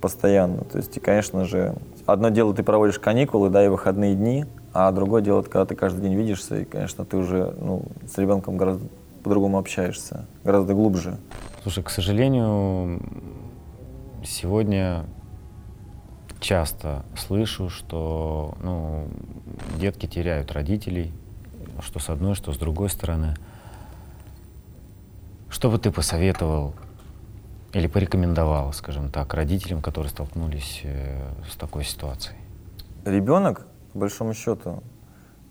постоянно. 0.00 0.62
То 0.64 0.78
есть, 0.78 0.96
и, 0.96 1.00
конечно 1.00 1.44
же, 1.44 1.74
одно 2.06 2.28
дело 2.28 2.54
ты 2.54 2.62
проводишь 2.62 3.00
каникулы, 3.00 3.50
да, 3.50 3.64
и 3.64 3.68
выходные 3.68 4.14
дни, 4.14 4.46
а 4.74 4.90
другое 4.90 5.22
дело, 5.22 5.40
это 5.40 5.48
когда 5.48 5.66
ты 5.66 5.76
каждый 5.76 6.02
день 6.02 6.14
видишься, 6.14 6.56
и, 6.60 6.64
конечно, 6.64 7.04
ты 7.04 7.16
уже 7.16 7.54
ну, 7.60 7.84
с 8.06 8.18
ребенком 8.18 8.56
гораздо 8.56 8.88
по-другому 9.22 9.56
общаешься, 9.56 10.26
гораздо 10.42 10.74
глубже. 10.74 11.16
Слушай, 11.62 11.84
к 11.84 11.90
сожалению, 11.90 13.00
сегодня 14.24 15.06
часто 16.40 17.04
слышу, 17.16 17.70
что 17.70 18.54
ну, 18.60 19.08
детки 19.78 20.06
теряют 20.06 20.52
родителей, 20.52 21.12
что 21.80 22.00
с 22.00 22.10
одной, 22.10 22.34
что 22.34 22.52
с 22.52 22.58
другой 22.58 22.90
стороны. 22.90 23.36
Что 25.48 25.70
бы 25.70 25.78
ты 25.78 25.92
посоветовал 25.92 26.74
или 27.72 27.86
порекомендовал, 27.86 28.72
скажем 28.72 29.10
так, 29.10 29.32
родителям, 29.34 29.80
которые 29.80 30.10
столкнулись 30.10 30.80
э, 30.82 31.30
с 31.50 31.56
такой 31.56 31.84
ситуацией? 31.84 32.36
Ребенок, 33.04 33.66
по 33.94 34.00
большому 34.00 34.34
счету, 34.34 34.82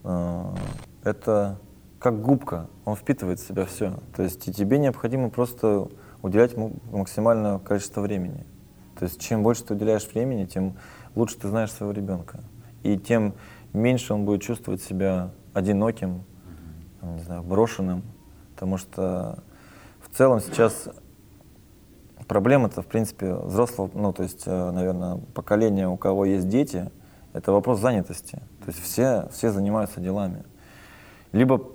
э, 0.04 0.56
это 1.04 1.60
как 1.98 2.22
губка, 2.22 2.68
он 2.84 2.98
впитывает 2.98 3.40
в 3.40 3.48
себя 3.48 3.66
все. 3.66 3.94
То 4.14 4.22
есть 4.22 4.46
и 4.50 4.54
тебе 4.54 4.78
необходимо 4.78 5.30
просто 5.30 5.88
уделять 6.22 6.56
максимальное 6.92 7.60
количество 7.60 8.02
времени. 8.02 8.46
То 9.00 9.06
есть 9.06 9.22
чем 9.22 9.44
больше 9.44 9.64
ты 9.64 9.76
уделяешь 9.76 10.06
времени, 10.14 10.44
тем 10.44 10.76
лучше 11.16 11.38
ты 11.38 11.48
знаешь 11.48 11.72
своего 11.72 11.94
ребенка. 11.94 12.42
И 12.84 12.98
тем 12.98 13.34
меньше 13.72 14.14
он 14.14 14.26
будет 14.26 14.42
чувствовать 14.42 14.82
себя 14.84 15.32
одиноким, 15.54 16.26
не 17.02 17.22
знаю, 17.22 17.44
брошенным, 17.44 18.04
потому 18.52 18.76
что 18.76 19.42
в 20.02 20.14
целом 20.14 20.42
сейчас 20.42 20.90
проблема-то, 22.28 22.82
в 22.82 22.88
принципе, 22.88 23.36
взрослого, 23.36 23.90
ну, 23.94 24.12
то 24.12 24.24
есть, 24.24 24.44
э, 24.46 24.72
наверное, 24.72 25.20
поколение, 25.34 25.88
у 25.88 25.96
кого 25.96 26.26
есть 26.26 26.50
дети, 26.50 26.92
это 27.34 27.52
вопрос 27.52 27.80
занятости. 27.80 28.42
То 28.64 28.68
есть 28.68 28.82
все, 28.82 29.28
все 29.32 29.52
занимаются 29.52 30.00
делами. 30.00 30.44
Либо, 31.32 31.72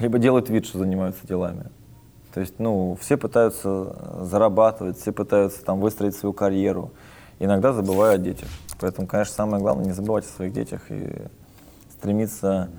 либо 0.00 0.18
делают 0.18 0.50
вид, 0.50 0.66
что 0.66 0.78
занимаются 0.78 1.26
делами. 1.26 1.70
То 2.34 2.40
есть, 2.40 2.58
ну, 2.58 2.96
все 3.00 3.16
пытаются 3.16 4.24
зарабатывать, 4.24 4.98
все 4.98 5.12
пытаются 5.12 5.64
там 5.64 5.80
выстроить 5.80 6.16
свою 6.16 6.32
карьеру. 6.32 6.92
Иногда 7.38 7.72
забывая 7.72 8.16
о 8.16 8.18
детях. 8.18 8.48
Поэтому, 8.80 9.06
конечно, 9.06 9.34
самое 9.34 9.62
главное 9.62 9.84
не 9.84 9.92
забывать 9.92 10.24
о 10.24 10.28
своих 10.28 10.52
детях 10.52 10.90
и 10.90 11.22
стремиться 11.90 12.70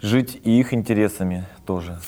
жить 0.00 0.40
и 0.44 0.58
их 0.58 0.74
интересами 0.74 1.46
тоже. 1.64 1.98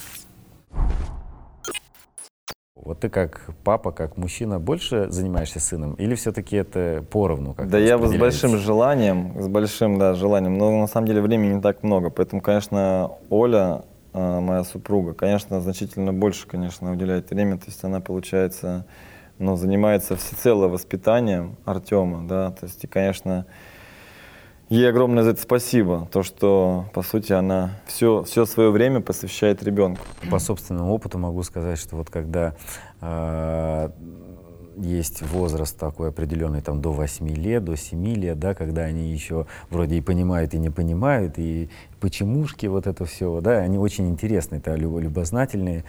Вот 2.82 2.98
ты 2.98 3.08
как 3.08 3.42
папа, 3.62 3.92
как 3.92 4.16
мужчина 4.16 4.58
больше 4.58 5.08
занимаешься 5.08 5.60
сыном 5.60 5.94
или 5.94 6.16
все-таки 6.16 6.56
это 6.56 7.04
поровну? 7.08 7.54
Как 7.54 7.68
Да 7.68 7.78
я 7.78 7.96
бы 7.96 8.08
с 8.08 8.16
большим 8.16 8.58
желанием, 8.58 9.40
с 9.40 9.46
большим, 9.46 10.00
да, 10.00 10.14
желанием, 10.14 10.58
но 10.58 10.80
на 10.80 10.88
самом 10.88 11.06
деле 11.06 11.20
времени 11.20 11.54
не 11.54 11.60
так 11.60 11.84
много, 11.84 12.10
поэтому, 12.10 12.42
конечно, 12.42 13.12
Оля, 13.30 13.84
э, 14.12 14.40
моя 14.40 14.64
супруга, 14.64 15.14
конечно, 15.14 15.60
значительно 15.60 16.12
больше, 16.12 16.48
конечно, 16.48 16.90
уделяет 16.90 17.30
время, 17.30 17.56
то 17.56 17.66
есть 17.66 17.84
она, 17.84 18.00
получается, 18.00 18.84
ну, 19.38 19.54
занимается 19.54 20.16
всецело 20.16 20.66
воспитанием 20.66 21.56
Артема, 21.64 22.26
да, 22.26 22.50
то 22.50 22.66
есть, 22.66 22.82
и, 22.82 22.88
конечно, 22.88 23.46
Ей 24.72 24.88
огромное 24.88 25.22
за 25.22 25.32
это 25.32 25.42
спасибо, 25.42 26.08
то, 26.10 26.22
что, 26.22 26.86
по 26.94 27.02
сути, 27.02 27.34
она 27.34 27.72
все, 27.86 28.22
все 28.22 28.46
свое 28.46 28.70
время 28.70 29.02
посвящает 29.02 29.62
ребенку. 29.62 30.00
По 30.30 30.38
собственному 30.38 30.94
опыту 30.94 31.18
могу 31.18 31.42
сказать, 31.42 31.78
что 31.78 31.96
вот 31.96 32.08
когда 32.08 32.54
э, 33.02 33.90
есть 34.78 35.20
возраст 35.20 35.78
такой 35.78 36.08
определенный, 36.08 36.62
там, 36.62 36.80
до 36.80 36.90
8 36.90 37.28
лет, 37.34 37.62
до 37.64 37.76
7 37.76 38.14
лет, 38.14 38.38
да, 38.38 38.54
когда 38.54 38.84
они 38.84 39.12
еще 39.12 39.46
вроде 39.68 39.96
и 39.96 40.00
понимают, 40.00 40.54
и 40.54 40.58
не 40.58 40.70
понимают, 40.70 41.34
и 41.36 41.68
почемушки, 42.00 42.64
вот 42.64 42.86
это 42.86 43.04
все, 43.04 43.42
да, 43.42 43.58
они 43.58 43.76
очень 43.76 44.08
интересные, 44.08 44.58
это 44.58 44.74
любознательные, 44.74 45.84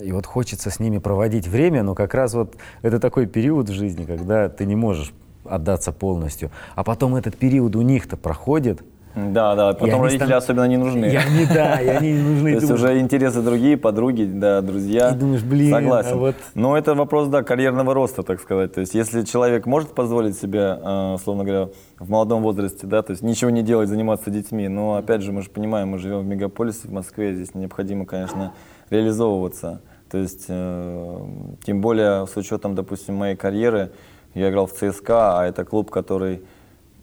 и 0.00 0.12
вот 0.12 0.26
хочется 0.26 0.70
с 0.70 0.78
ними 0.78 0.98
проводить 0.98 1.48
время, 1.48 1.82
но 1.82 1.96
как 1.96 2.14
раз 2.14 2.34
вот 2.34 2.56
это 2.82 3.00
такой 3.00 3.26
период 3.26 3.68
в 3.68 3.72
жизни, 3.72 4.04
когда 4.04 4.48
ты 4.48 4.64
не 4.64 4.76
можешь 4.76 5.12
отдаться 5.48 5.92
полностью. 5.92 6.50
А 6.74 6.84
потом 6.84 7.16
этот 7.16 7.36
период 7.36 7.76
у 7.76 7.82
них-то 7.82 8.16
проходит. 8.16 8.82
Да, 9.14 9.54
да, 9.56 9.72
потом 9.72 10.02
родители 10.02 10.26
стан... 10.26 10.38
особенно 10.38 10.68
не 10.68 10.76
нужны. 10.76 11.06
И 11.06 11.16
они, 11.16 11.46
да, 11.46 11.80
и 11.80 11.88
они 11.88 12.12
не 12.12 12.22
нужны. 12.22 12.52
То 12.54 12.60
есть 12.60 12.70
уже 12.70 13.00
интересы 13.00 13.42
другие, 13.42 13.76
подруги, 13.76 14.24
да, 14.24 14.60
друзья. 14.60 15.10
И 15.10 15.14
думаешь, 15.16 15.42
блин, 15.42 15.72
согласен. 15.72 16.12
А 16.12 16.16
вот... 16.16 16.36
Но 16.54 16.76
это 16.76 16.94
вопрос, 16.94 17.28
да, 17.28 17.42
карьерного 17.42 17.94
роста, 17.94 18.22
так 18.22 18.40
сказать. 18.40 18.74
То 18.74 18.80
есть 18.80 18.94
если 18.94 19.22
человек 19.22 19.66
может 19.66 19.94
позволить 19.94 20.38
себе, 20.38 20.78
э, 20.80 21.14
условно 21.14 21.44
говоря, 21.44 21.68
в 21.98 22.08
молодом 22.08 22.42
возрасте, 22.42 22.86
да, 22.86 23.02
то 23.02 23.12
есть 23.12 23.22
ничего 23.22 23.50
не 23.50 23.62
делать, 23.62 23.88
заниматься 23.88 24.30
детьми, 24.30 24.68
но 24.68 24.96
опять 24.96 25.22
же 25.22 25.32
мы 25.32 25.42
же 25.42 25.50
понимаем, 25.50 25.88
мы 25.88 25.98
живем 25.98 26.20
в 26.20 26.26
мегаполисе, 26.26 26.86
в 26.86 26.92
Москве, 26.92 27.34
здесь 27.34 27.54
необходимо, 27.54 28.06
конечно, 28.06 28.52
реализовываться. 28.90 29.80
То 30.10 30.18
есть, 30.18 30.46
э, 30.48 31.26
тем 31.64 31.80
более 31.80 32.26
с 32.26 32.36
учетом, 32.36 32.74
допустим, 32.74 33.16
моей 33.16 33.36
карьеры, 33.36 33.90
я 34.38 34.50
играл 34.50 34.66
в 34.66 34.72
ЦСКА, 34.72 35.40
а 35.40 35.46
это 35.46 35.64
клуб, 35.64 35.90
который 35.90 36.42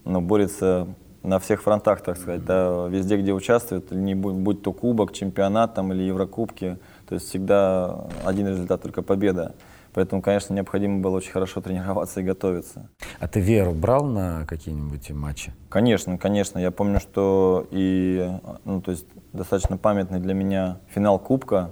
ну, 0.04 0.22
борется 0.22 0.88
на 1.24 1.40
всех 1.40 1.64
фронтах, 1.64 2.02
так 2.02 2.18
сказать, 2.18 2.46
да, 2.46 2.88
везде, 2.88 3.18
где 3.18 3.34
участвует, 3.34 3.92
не 3.92 4.16
будь, 4.16 4.36
будь 4.36 4.62
то 4.62 4.72
кубок, 4.72 5.12
чемпионат 5.12 5.74
там, 5.74 5.92
или 5.92 6.04
Еврокубки, 6.04 6.78
то 7.08 7.16
есть 7.16 7.28
всегда 7.28 8.08
один 8.24 8.48
результат, 8.48 8.82
только 8.82 9.02
победа. 9.02 9.56
Поэтому, 9.94 10.22
конечно, 10.22 10.54
необходимо 10.54 11.00
было 11.00 11.16
очень 11.16 11.32
хорошо 11.32 11.62
тренироваться 11.62 12.20
и 12.20 12.24
готовиться. 12.24 12.90
А 13.20 13.30
ты 13.30 13.40
веру 13.40 13.72
брал 13.72 14.06
на 14.06 14.46
какие-нибудь 14.46 15.10
матчи? 15.12 15.54
Конечно, 15.70 16.18
конечно. 16.18 16.60
Я 16.60 16.72
помню, 16.72 17.00
что 17.00 17.66
и, 17.72 18.30
ну, 18.66 18.82
то 18.82 18.92
есть 18.92 19.06
достаточно 19.32 19.78
памятный 19.78 20.20
для 20.20 20.34
меня 20.34 20.80
финал 20.90 21.18
Кубка. 21.18 21.70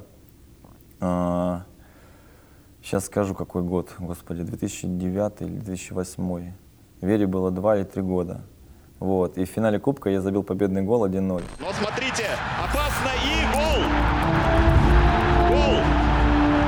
А, 1.02 1.64
Сейчас 2.84 3.06
скажу, 3.06 3.34
какой 3.34 3.64
год, 3.64 3.92
господи, 3.98 4.44
2009 4.44 5.42
или 5.42 5.58
2008. 5.60 6.52
Вере 7.00 7.28
было 7.28 7.50
2 7.50 7.78
или 7.78 7.84
3 7.86 8.02
года. 8.02 8.42
Вот. 9.00 9.38
И 9.38 9.46
в 9.46 9.50
финале 9.50 9.80
Кубка 9.80 10.10
я 10.10 10.20
забил 10.20 10.44
победный 10.44 10.82
гол 10.82 11.06
1-0. 11.06 11.22
Но 11.22 11.72
смотрите, 11.72 12.26
опасно 12.62 13.10
и 13.24 13.56
гол! 13.56 13.80
Гол! 15.48 15.76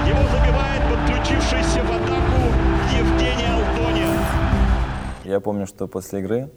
Его 0.07 0.23
забивает 0.31 0.81
подключившийся 0.89 1.83
в 1.83 1.91
атаку 1.91 2.41
Евгений 2.97 3.49
Алтонин. 3.51 4.19
Я 5.25 5.41
помню, 5.41 5.67
что 5.67 5.87
после 5.87 6.19
игры 6.21 6.49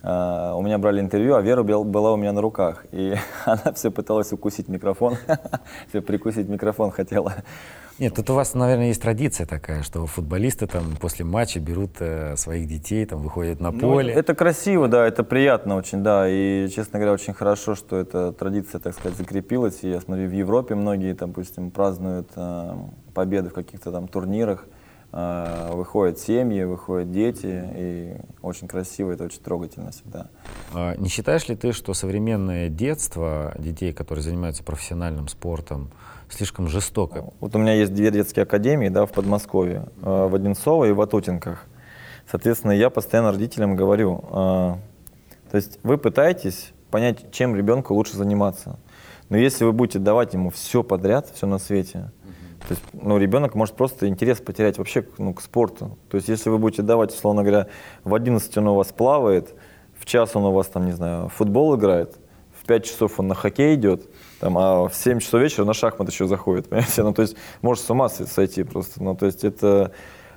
Uh, 0.00 0.56
у 0.56 0.62
меня 0.62 0.78
брали 0.78 1.00
интервью, 1.00 1.34
а 1.34 1.42
Вера 1.42 1.64
была 1.64 2.12
у 2.12 2.16
меня 2.16 2.30
на 2.30 2.40
руках. 2.40 2.86
И 2.92 3.16
она 3.44 3.72
все 3.74 3.90
пыталась 3.90 4.32
укусить 4.32 4.68
микрофон, 4.68 5.16
все 5.88 6.00
прикусить 6.00 6.48
микрофон 6.48 6.92
хотела. 6.92 7.34
Нет, 7.98 8.14
тут 8.14 8.30
у 8.30 8.34
вас, 8.34 8.54
наверное, 8.54 8.88
есть 8.88 9.02
традиция 9.02 9.44
такая, 9.44 9.82
что 9.82 10.06
футболисты 10.06 10.68
там 10.68 10.96
после 11.00 11.24
матча 11.24 11.58
берут 11.58 11.96
э, 11.98 12.36
своих 12.36 12.68
детей, 12.68 13.04
там 13.04 13.22
выходят 13.22 13.58
на 13.60 13.72
ну, 13.72 13.80
поле. 13.80 14.14
Ну, 14.14 14.20
это 14.20 14.36
красиво, 14.36 14.86
да, 14.86 15.04
это 15.04 15.24
приятно 15.24 15.74
очень, 15.74 16.04
да. 16.04 16.28
И, 16.28 16.68
честно 16.68 17.00
говоря, 17.00 17.12
очень 17.12 17.34
хорошо, 17.34 17.74
что 17.74 17.96
эта 17.96 18.32
традиция, 18.32 18.78
так 18.78 18.94
сказать, 18.94 19.18
закрепилась. 19.18 19.80
И 19.82 19.90
я 19.90 20.00
смотрю, 20.00 20.28
в 20.28 20.32
Европе 20.32 20.76
многие, 20.76 21.12
допустим, 21.14 21.72
празднуют 21.72 22.30
э, 22.36 22.74
победы 23.14 23.50
в 23.50 23.52
каких-то 23.52 23.90
там 23.90 24.06
турнирах. 24.06 24.66
Э, 25.10 25.70
выходят 25.72 26.18
семьи, 26.18 26.62
выходят 26.64 27.10
дети, 27.10 27.64
и 27.74 28.16
очень 28.42 28.68
красиво, 28.68 29.10
это 29.10 29.24
очень 29.24 29.40
трогательно 29.40 29.90
всегда. 29.90 30.28
А 30.72 30.94
не 30.96 31.08
считаешь 31.08 31.48
ли 31.48 31.56
ты, 31.56 31.72
что 31.72 31.94
современное 31.94 32.68
детство 32.68 33.54
детей, 33.58 33.92
которые 33.92 34.22
занимаются 34.22 34.62
профессиональным 34.62 35.26
спортом, 35.28 35.90
слишком 36.30 36.68
жестоко. 36.68 37.32
Вот 37.40 37.54
у 37.54 37.58
меня 37.58 37.74
есть 37.74 37.92
две 37.92 38.10
детские 38.10 38.42
академии 38.44 38.88
да, 38.88 39.06
в 39.06 39.12
Подмосковье, 39.12 39.88
э, 40.02 40.28
в 40.28 40.34
Одинцово 40.34 40.86
и 40.86 40.92
в 40.92 41.00
Атутинках. 41.00 41.66
Соответственно, 42.30 42.72
я 42.72 42.90
постоянно 42.90 43.32
родителям 43.32 43.76
говорю, 43.76 44.24
э, 44.30 44.74
то 45.50 45.56
есть 45.56 45.78
вы 45.82 45.96
пытаетесь 45.98 46.72
понять, 46.90 47.32
чем 47.32 47.56
ребенку 47.56 47.94
лучше 47.94 48.16
заниматься. 48.16 48.78
Но 49.28 49.36
если 49.36 49.64
вы 49.64 49.72
будете 49.72 49.98
давать 49.98 50.34
ему 50.34 50.50
все 50.50 50.82
подряд, 50.82 51.30
все 51.34 51.46
на 51.46 51.58
свете, 51.58 52.10
то 52.66 52.74
есть, 52.74 52.82
ну, 52.92 53.18
ребенок 53.18 53.54
может 53.54 53.76
просто 53.76 54.08
интерес 54.08 54.40
потерять 54.40 54.78
вообще 54.78 55.04
ну, 55.16 55.32
к 55.32 55.40
спорту. 55.40 55.96
То 56.10 56.16
есть, 56.16 56.28
если 56.28 56.50
вы 56.50 56.58
будете 56.58 56.82
давать, 56.82 57.12
условно 57.12 57.42
говоря, 57.42 57.68
в 58.04 58.14
11 58.14 58.56
он 58.58 58.68
у 58.68 58.74
вас 58.74 58.88
плавает, 58.88 59.54
в 59.98 60.04
час 60.04 60.34
он 60.34 60.44
у 60.44 60.52
вас, 60.52 60.66
там, 60.66 60.84
не 60.84 60.92
знаю, 60.92 61.28
футбол 61.28 61.76
играет, 61.76 62.16
в 62.60 62.66
5 62.66 62.84
часов 62.84 63.20
он 63.20 63.28
на 63.28 63.34
хоккей 63.34 63.74
идет, 63.74 64.02
там, 64.40 64.56
а 64.58 64.88
в 64.88 64.94
7 64.94 65.20
часов 65.20 65.40
вечера 65.40 65.64
на 65.64 65.74
шахмат 65.74 66.10
еще 66.10 66.26
заходит, 66.26 66.68
понимаете? 66.70 67.02
Ну, 67.02 67.12
то 67.12 67.22
есть, 67.22 67.36
может 67.62 67.84
с 67.84 67.90
ума 67.90 68.08
сойти 68.08 68.62
просто. 68.62 69.02
Ну, 69.02 69.14
то 69.16 69.26
есть, 69.26 69.44
это 69.44 69.92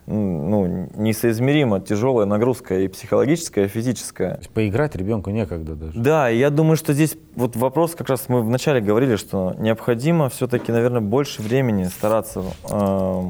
ну, 0.08 0.90
несоизмеримо 0.96 1.80
тяжелая 1.80 2.26
нагрузка 2.26 2.80
и 2.80 2.88
психологическая, 2.88 3.66
и 3.66 3.68
физическая. 3.68 4.34
То 4.34 4.40
есть 4.40 4.50
поиграть 4.50 4.96
ребенку 4.96 5.30
некогда 5.30 5.76
даже. 5.76 6.00
Да, 6.00 6.28
я 6.28 6.50
думаю, 6.50 6.76
что 6.76 6.94
здесь 6.94 7.16
вот 7.36 7.56
вопрос, 7.56 7.96
как 7.96 8.10
раз 8.10 8.28
мы 8.28 8.42
вначале 8.42 8.82
говорили, 8.82 9.16
что 9.16 9.56
необходимо 9.60 10.30
все-таки, 10.30 10.72
наверное, 10.72 11.02
больше 11.02 11.42
времени 11.42 11.86
стараться 11.86 12.44
э, 12.70 13.22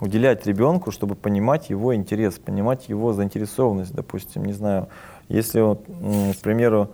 уделять 0.00 0.46
ребенку, 0.46 0.90
чтобы 0.90 1.16
понимать 1.16 1.70
его 1.70 1.94
интерес, 1.94 2.34
понимать 2.38 2.88
его 2.88 3.12
заинтересованность, 3.12 3.94
допустим, 3.94 4.44
не 4.44 4.52
знаю, 4.52 4.88
если, 5.28 5.60
вот, 5.60 5.84
к 5.86 6.42
примеру, 6.42 6.90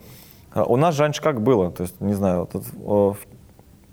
у 0.55 0.76
нас 0.76 0.95
же 0.95 1.02
раньше 1.02 1.23
как 1.23 1.40
было, 1.43 1.71
то 1.71 1.83
есть, 1.83 2.00
не 2.00 2.14
знаю, 2.14 2.49
тут, 2.50 2.64
о, 2.85 3.14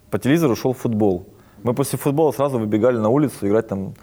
по 0.10 0.20
телевизору 0.20 0.56
шел 0.56 0.74
футбол. 0.74 1.28
Мы 1.64 1.74
после 1.74 1.98
футбола 1.98 2.32
сразу 2.32 2.60
выбегали 2.60 2.98
на 2.98 3.10
улицу 3.10 3.48
играть 3.48 3.68
там, 3.68 3.94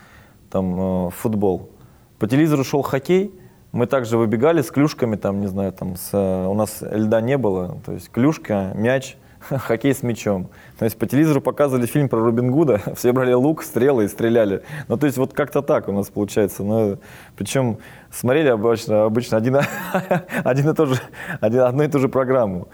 там 0.50 0.74
э, 0.74 1.06
в 1.08 1.10
футбол. 1.10 1.70
По 2.18 2.26
телевизору 2.26 2.64
шел 2.64 2.82
хоккей, 2.82 3.32
мы 3.72 3.86
также 3.86 4.18
выбегали 4.18 4.62
с 4.62 4.70
клюшками, 4.70 5.16
там, 5.16 5.40
не 5.40 5.46
знаю, 5.46 5.72
там, 5.72 5.96
с, 5.96 6.12
у 6.12 6.54
нас 6.54 6.82
льда 6.82 7.20
не 7.20 7.38
было, 7.38 7.78
то 7.84 7.92
есть 7.92 8.10
клюшка, 8.10 8.72
мяч, 8.74 9.16
хоккей 9.48 9.94
с 9.94 10.02
мячом. 10.02 10.48
То 10.78 10.84
есть 10.84 10.98
по 10.98 11.06
телевизору 11.06 11.40
показывали 11.40 11.86
фильм 11.86 12.08
про 12.08 12.20
Робин 12.20 12.50
Гуда, 12.50 12.80
все 12.96 13.12
брали 13.12 13.32
лук, 13.32 13.62
стрелы 13.62 14.04
и 14.04 14.08
стреляли. 14.08 14.62
Ну, 14.88 14.96
то 14.96 15.06
есть 15.06 15.18
вот 15.18 15.32
как-то 15.32 15.62
так 15.62 15.88
у 15.88 15.92
нас 15.92 16.08
получается. 16.08 16.62
Но, 16.62 16.98
причем 17.36 17.78
смотрели 18.10 18.48
обычно, 18.48 19.04
обычно 19.04 19.36
один, 19.36 19.58
один 20.44 20.70
и 20.70 20.74
то 20.74 20.86
же, 20.86 21.00
один, 21.40 21.60
одну 21.60 21.82
и 21.82 21.88
ту 21.88 21.98
же 21.98 22.08
программу. 22.08 22.68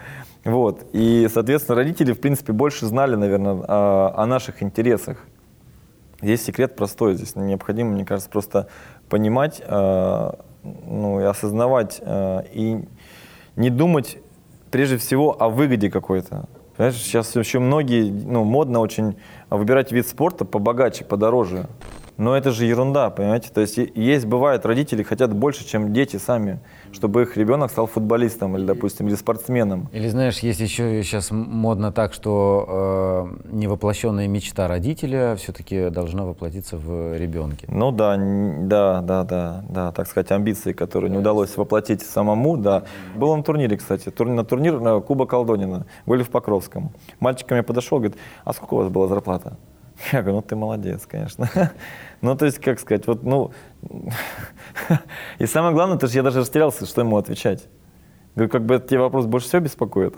Вот. 0.44 0.86
И, 0.92 1.28
соответственно, 1.32 1.76
родители, 1.76 2.12
в 2.12 2.20
принципе, 2.20 2.52
больше 2.52 2.86
знали, 2.86 3.16
наверное, 3.16 3.54
о, 3.66 4.14
о 4.16 4.26
наших 4.26 4.62
интересах. 4.62 5.18
Здесь 6.20 6.42
секрет 6.44 6.74
простой. 6.74 7.14
Здесь 7.14 7.36
необходимо, 7.36 7.90
мне 7.92 8.04
кажется, 8.04 8.30
просто 8.30 8.68
понимать 9.08 9.62
э, 9.64 10.30
ну, 10.62 11.20
и 11.20 11.24
осознавать 11.24 12.00
э, 12.00 12.42
и 12.52 12.84
не 13.56 13.70
думать 13.70 14.18
прежде 14.70 14.96
всего 14.96 15.40
о 15.40 15.48
выгоде 15.48 15.90
какой-то. 15.90 16.48
Понимаешь, 16.78 17.02
сейчас 17.02 17.34
еще 17.34 17.58
многие, 17.58 18.08
ну, 18.08 18.44
модно 18.44 18.78
очень 18.78 19.16
выбирать 19.50 19.90
вид 19.90 20.06
спорта 20.06 20.44
побогаче, 20.44 21.04
подороже. 21.04 21.66
Но 22.18 22.36
это 22.36 22.50
же 22.50 22.66
ерунда, 22.66 23.10
понимаете? 23.10 23.48
То 23.54 23.60
есть 23.60 23.78
есть, 23.78 24.26
бывает, 24.26 24.66
родители 24.66 25.04
хотят 25.04 25.32
больше, 25.32 25.64
чем 25.64 25.92
дети 25.92 26.16
сами, 26.16 26.58
чтобы 26.90 27.22
их 27.22 27.36
ребенок 27.36 27.70
стал 27.70 27.86
футболистом 27.86 28.56
или, 28.56 28.64
допустим, 28.64 29.06
или 29.06 29.14
спортсменом. 29.14 29.88
Или 29.92 30.08
знаешь, 30.08 30.40
есть 30.40 30.58
еще 30.58 31.00
сейчас 31.04 31.30
модно 31.30 31.92
так, 31.92 32.12
что 32.12 33.28
э, 33.48 33.52
невоплощенная 33.52 34.26
мечта 34.26 34.66
родителя 34.66 35.36
все-таки 35.36 35.90
должна 35.90 36.24
воплотиться 36.24 36.76
в 36.76 37.16
ребенке. 37.16 37.66
Ну 37.70 37.92
да, 37.92 38.16
да, 38.16 39.00
да, 39.00 39.22
да, 39.22 39.64
да, 39.68 39.92
так 39.92 40.08
сказать, 40.08 40.32
амбиции, 40.32 40.72
которые 40.72 41.12
не 41.12 41.18
удалось 41.18 41.56
воплотить 41.56 42.02
самому, 42.02 42.56
да. 42.56 42.82
Был 43.14 43.36
на 43.36 43.44
турнире, 43.44 43.76
кстати, 43.76 44.10
тур- 44.10 44.26
на 44.28 44.44
турнир 44.44 44.80
на 44.80 44.98
Куба 44.98 45.26
Колдонина, 45.26 45.86
были 46.04 46.24
в 46.24 46.30
Покровском. 46.30 46.90
Мальчик 47.20 47.46
ко 47.46 47.54
мне 47.54 47.62
подошел, 47.62 47.98
говорит, 47.98 48.18
а 48.44 48.52
сколько 48.52 48.74
у 48.74 48.78
вас 48.78 48.88
была 48.88 49.06
зарплата? 49.06 49.56
Я 50.12 50.22
говорю, 50.22 50.36
ну 50.36 50.42
ты 50.42 50.56
молодец, 50.56 51.06
конечно. 51.06 51.50
Ну, 52.20 52.36
то 52.36 52.46
есть, 52.46 52.58
как 52.58 52.80
сказать, 52.80 53.06
вот, 53.06 53.22
ну... 53.22 53.52
И 55.38 55.46
самое 55.46 55.74
главное, 55.74 55.98
то, 55.98 56.06
что 56.06 56.16
я 56.16 56.22
даже 56.22 56.40
растерялся, 56.40 56.86
что 56.86 57.00
ему 57.00 57.16
отвечать. 57.16 57.68
Говорю, 58.34 58.52
как 58.52 58.66
бы 58.66 58.76
этот 58.76 58.88
тебя 58.88 59.00
вопрос 59.00 59.26
больше 59.26 59.48
всего 59.48 59.62
беспокоит. 59.62 60.14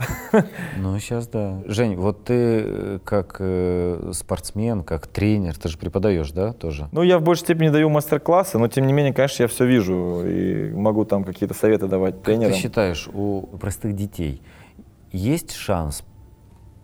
Ну, 0.77 0.99
сейчас 0.99 1.27
да. 1.27 1.63
Жень, 1.65 1.97
вот 1.97 2.25
ты 2.25 2.35
э, 2.35 2.99
как 3.03 3.37
э, 3.39 4.11
спортсмен, 4.13 4.83
как 4.83 5.07
тренер, 5.07 5.57
ты 5.57 5.71
же 5.71 5.79
преподаешь, 5.79 6.31
да, 6.33 6.53
тоже? 6.53 6.89
Ну, 6.93 7.03
я 7.03 7.19
в 7.19 7.23
большей 7.23 7.45
степени 7.45 7.71
даю 7.71 7.89
мастер-классы, 7.89 8.59
но 8.59 8.69
тем 8.69 8.87
не 8.87 8.93
менее, 8.93 9.15
конечно, 9.15 9.45
я 9.45 9.49
все 9.49 9.65
вижу 9.65 10.23
и 10.27 10.71
могу 10.73 11.07
там 11.07 11.25
какие-то 11.25 11.55
советы 11.55 11.87
давать 11.87 12.17
Как 12.17 12.25
тренерам. 12.25 12.53
ты 12.53 12.59
считаешь, 12.59 13.09
у 13.11 13.43
простых 13.59 13.97
детей 13.97 14.43
есть 15.13 15.53
шанс 15.53 16.05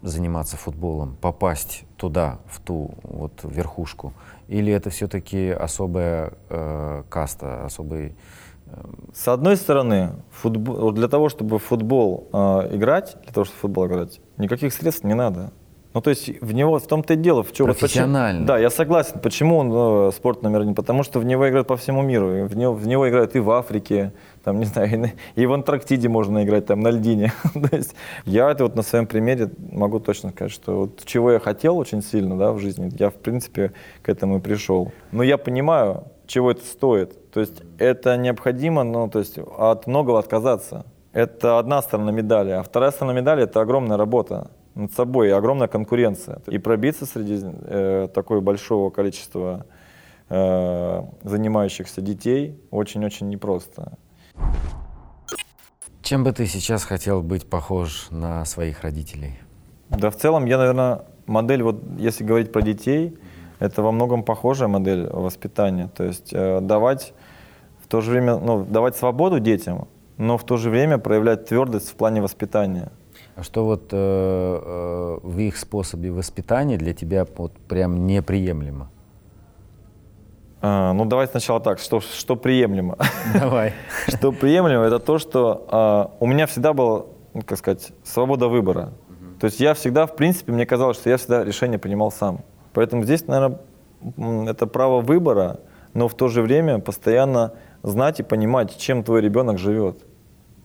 заниматься 0.08 0.56
футболом, 0.56 1.16
попасть 1.20 1.84
туда, 1.96 2.38
в 2.46 2.60
ту 2.60 2.94
вот 3.02 3.40
верхушку? 3.44 4.12
Или 4.48 4.72
это 4.72 4.90
все-таки 4.90 5.50
особая 5.50 6.32
э, 6.48 7.02
каста, 7.08 7.64
особый... 7.64 8.14
С 9.14 9.28
одной 9.28 9.56
стороны, 9.56 10.10
футбол, 10.32 10.90
для 10.92 11.06
того, 11.08 11.28
чтобы 11.28 11.58
в 11.58 11.62
футбол 11.62 12.28
э, 12.32 12.76
играть, 12.76 13.16
для 13.22 13.32
того, 13.32 13.44
чтобы 13.44 13.58
в 13.58 13.60
футбол 13.60 13.86
играть, 13.86 14.20
никаких 14.38 14.72
средств 14.72 15.04
не 15.04 15.14
надо. 15.14 15.52
Ну, 15.94 16.02
то 16.02 16.10
есть 16.10 16.28
в 16.42 16.52
него, 16.52 16.78
в 16.78 16.86
том-то 16.86 17.14
и 17.14 17.16
дело, 17.16 17.42
в 17.42 17.52
чем... 17.52 17.68
вот 17.68 17.76
почему- 17.78 17.88
Профессионально. 17.88 18.46
да, 18.46 18.58
я 18.58 18.68
согласен. 18.68 19.18
Почему 19.20 19.56
он 19.56 19.72
э, 20.08 20.12
спорт 20.12 20.42
номер 20.42 20.60
один? 20.60 20.74
Потому 20.74 21.02
что 21.04 21.20
в 21.20 21.24
него 21.24 21.48
играют 21.48 21.68
по 21.68 21.76
всему 21.78 22.02
миру. 22.02 22.46
В 22.46 22.54
него, 22.54 22.74
в 22.74 22.86
него 22.86 23.08
играют 23.08 23.34
и 23.34 23.38
в 23.38 23.50
Африке, 23.50 24.12
там, 24.46 24.60
не 24.60 24.64
знаю, 24.64 25.10
и, 25.34 25.44
в 25.44 25.52
Антарктиде 25.52 26.08
можно 26.08 26.44
играть, 26.44 26.66
там, 26.66 26.78
на 26.78 26.92
льдине. 26.92 27.32
то 27.52 27.76
есть 27.76 27.96
я 28.26 28.48
это 28.48 28.62
вот 28.62 28.76
на 28.76 28.82
своем 28.82 29.08
примере 29.08 29.50
могу 29.72 29.98
точно 29.98 30.30
сказать, 30.30 30.52
что 30.52 30.78
вот 30.82 31.04
чего 31.04 31.32
я 31.32 31.40
хотел 31.40 31.76
очень 31.76 32.00
сильно, 32.00 32.38
да, 32.38 32.52
в 32.52 32.60
жизни, 32.60 32.88
я, 32.96 33.10
в 33.10 33.14
принципе, 33.14 33.72
к 34.02 34.08
этому 34.08 34.38
и 34.38 34.40
пришел. 34.40 34.92
Но 35.10 35.24
я 35.24 35.36
понимаю, 35.36 36.04
чего 36.28 36.52
это 36.52 36.64
стоит. 36.64 37.32
То 37.32 37.40
есть 37.40 37.60
это 37.78 38.16
необходимо, 38.16 38.84
ну, 38.84 39.10
то 39.10 39.18
есть 39.18 39.36
от 39.58 39.88
многого 39.88 40.20
отказаться. 40.20 40.86
Это 41.12 41.58
одна 41.58 41.82
сторона 41.82 42.12
медали. 42.12 42.52
А 42.52 42.62
вторая 42.62 42.92
сторона 42.92 43.18
медали– 43.18 43.42
это 43.44 43.60
огромная 43.60 43.96
работа 43.96 44.52
над 44.76 44.92
собой, 44.92 45.32
огромная 45.32 45.66
конкуренция. 45.66 46.40
И 46.46 46.58
пробиться 46.58 47.04
среди 47.04 47.40
э, 47.42 48.08
такого 48.14 48.40
большого 48.40 48.90
количества 48.90 49.66
э, 50.28 51.02
занимающихся 51.24 52.00
детей 52.00 52.60
очень-очень 52.70 53.28
непросто. 53.28 53.98
Чем 56.02 56.22
бы 56.22 56.32
ты 56.32 56.46
сейчас 56.46 56.84
хотел 56.84 57.22
быть 57.22 57.50
похож 57.50 58.08
на 58.10 58.44
своих 58.44 58.82
родителей? 58.82 59.38
Да, 59.90 60.10
в 60.10 60.16
целом, 60.16 60.46
я, 60.46 60.58
наверное, 60.58 61.02
модель, 61.26 61.62
вот 61.62 61.82
если 61.98 62.24
говорить 62.24 62.52
про 62.52 62.62
детей, 62.62 63.18
это 63.58 63.82
во 63.82 63.92
многом 63.92 64.22
похожая 64.22 64.68
модель 64.68 65.08
воспитания. 65.08 65.90
То 65.96 66.04
есть 66.04 66.32
э, 66.32 66.60
давать 66.60 67.12
в 67.82 67.88
то 67.88 68.00
же 68.00 68.10
время, 68.10 68.36
ну, 68.36 68.64
давать 68.64 68.96
свободу 68.96 69.40
детям, 69.40 69.88
но 70.16 70.38
в 70.38 70.44
то 70.44 70.56
же 70.56 70.70
время 70.70 70.98
проявлять 70.98 71.46
твердость 71.46 71.90
в 71.90 71.94
плане 71.94 72.22
воспитания. 72.22 72.90
А 73.34 73.42
что 73.42 73.64
вот 73.64 73.88
э, 73.92 73.96
э, 73.96 75.18
в 75.22 75.38
их 75.38 75.56
способе 75.56 76.10
воспитания 76.10 76.76
для 76.76 76.94
тебя 76.94 77.26
вот 77.36 77.52
прям 77.68 78.06
неприемлемо? 78.06 78.90
А, 80.62 80.92
ну, 80.92 81.04
давай 81.04 81.26
сначала 81.26 81.60
так, 81.60 81.78
что, 81.78 82.00
что 82.00 82.36
приемлемо. 82.36 82.96
Давай. 83.34 83.74
Что 84.08 84.32
приемлемо, 84.32 84.84
это 84.84 84.98
то, 84.98 85.18
что 85.18 85.66
а, 85.70 86.10
у 86.20 86.26
меня 86.26 86.46
всегда 86.46 86.72
была, 86.72 87.04
ну, 87.34 87.42
как 87.42 87.58
сказать, 87.58 87.92
свобода 88.04 88.48
выбора. 88.48 88.92
То 89.40 89.46
есть 89.46 89.60
я 89.60 89.74
всегда, 89.74 90.06
в 90.06 90.16
принципе, 90.16 90.52
мне 90.52 90.64
казалось, 90.64 90.96
что 90.96 91.10
я 91.10 91.18
всегда 91.18 91.44
решение 91.44 91.78
принимал 91.78 92.10
сам. 92.10 92.40
Поэтому 92.72 93.04
здесь, 93.04 93.26
наверное, 93.26 93.58
это 94.48 94.66
право 94.66 95.00
выбора, 95.00 95.60
но 95.92 96.08
в 96.08 96.14
то 96.14 96.28
же 96.28 96.42
время 96.42 96.78
постоянно 96.78 97.52
знать 97.82 98.20
и 98.20 98.22
понимать, 98.22 98.78
чем 98.78 99.04
твой 99.04 99.20
ребенок 99.20 99.58
живет, 99.58 100.04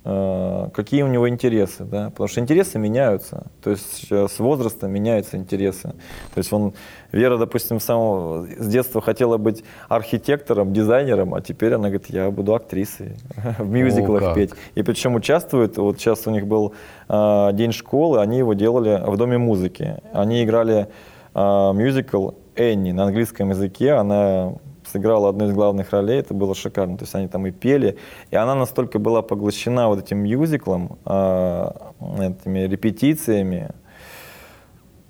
какие 0.04 1.04
у 1.04 1.08
него 1.08 1.30
интересы, 1.30 1.84
да, 1.84 2.10
потому 2.10 2.28
что 2.28 2.40
интересы 2.40 2.80
меняются, 2.80 3.46
то 3.62 3.70
есть 3.70 4.08
э, 4.10 4.28
с 4.28 4.40
возрастом 4.40 4.92
меняются 4.92 5.38
интересы. 5.38 5.90
То 6.34 6.38
есть 6.38 6.52
он, 6.52 6.74
Вера, 7.12 7.38
допустим, 7.38 7.80
с 7.80 7.84
самого, 7.84 8.48
с 8.48 8.68
детства 8.68 9.00
хотела 9.00 9.38
быть 9.38 9.64
архитектором, 9.90 10.74
дизайнером, 10.74 11.36
а 11.36 11.42
теперь 11.42 11.74
она 11.74 11.90
говорит, 11.90 12.10
я 12.10 12.32
буду 12.32 12.56
актрисой, 12.56 13.16
в 13.60 13.70
мюзиклах 13.70 14.22
как. 14.24 14.36
петь. 14.36 14.52
И 14.74 14.82
причем 14.82 15.14
участвует, 15.14 15.78
вот 15.78 16.00
сейчас 16.00 16.26
у 16.26 16.32
них 16.32 16.48
был 16.48 16.74
э, 17.08 17.50
день 17.54 17.72
школы, 17.72 18.22
они 18.22 18.40
его 18.40 18.56
делали 18.56 19.04
в 19.06 19.18
Доме 19.18 19.38
музыки. 19.38 19.98
Они 20.14 20.44
играли 20.44 20.88
э, 21.36 21.72
мюзикл 21.74 22.32
«Энни» 22.56 22.92
на 22.92 23.04
английском 23.04 23.50
языке, 23.50 23.92
она 23.92 24.54
сыграла 24.92 25.30
одну 25.30 25.46
из 25.46 25.54
главных 25.54 25.92
ролей, 25.92 26.20
это 26.20 26.34
было 26.34 26.56
шикарно. 26.56 26.98
То 26.98 27.04
есть 27.04 27.16
они 27.16 27.28
там 27.28 27.48
и 27.48 27.52
пели, 27.52 27.98
и 28.30 28.36
она 28.36 28.56
настолько 28.56 29.00
была 29.00 29.22
поглощена 29.22 29.88
вот 29.88 30.00
этим 30.00 30.20
мюзиклом, 30.20 30.98
э, 31.06 31.72
этими 32.20 32.60
репетициями, 32.60 33.72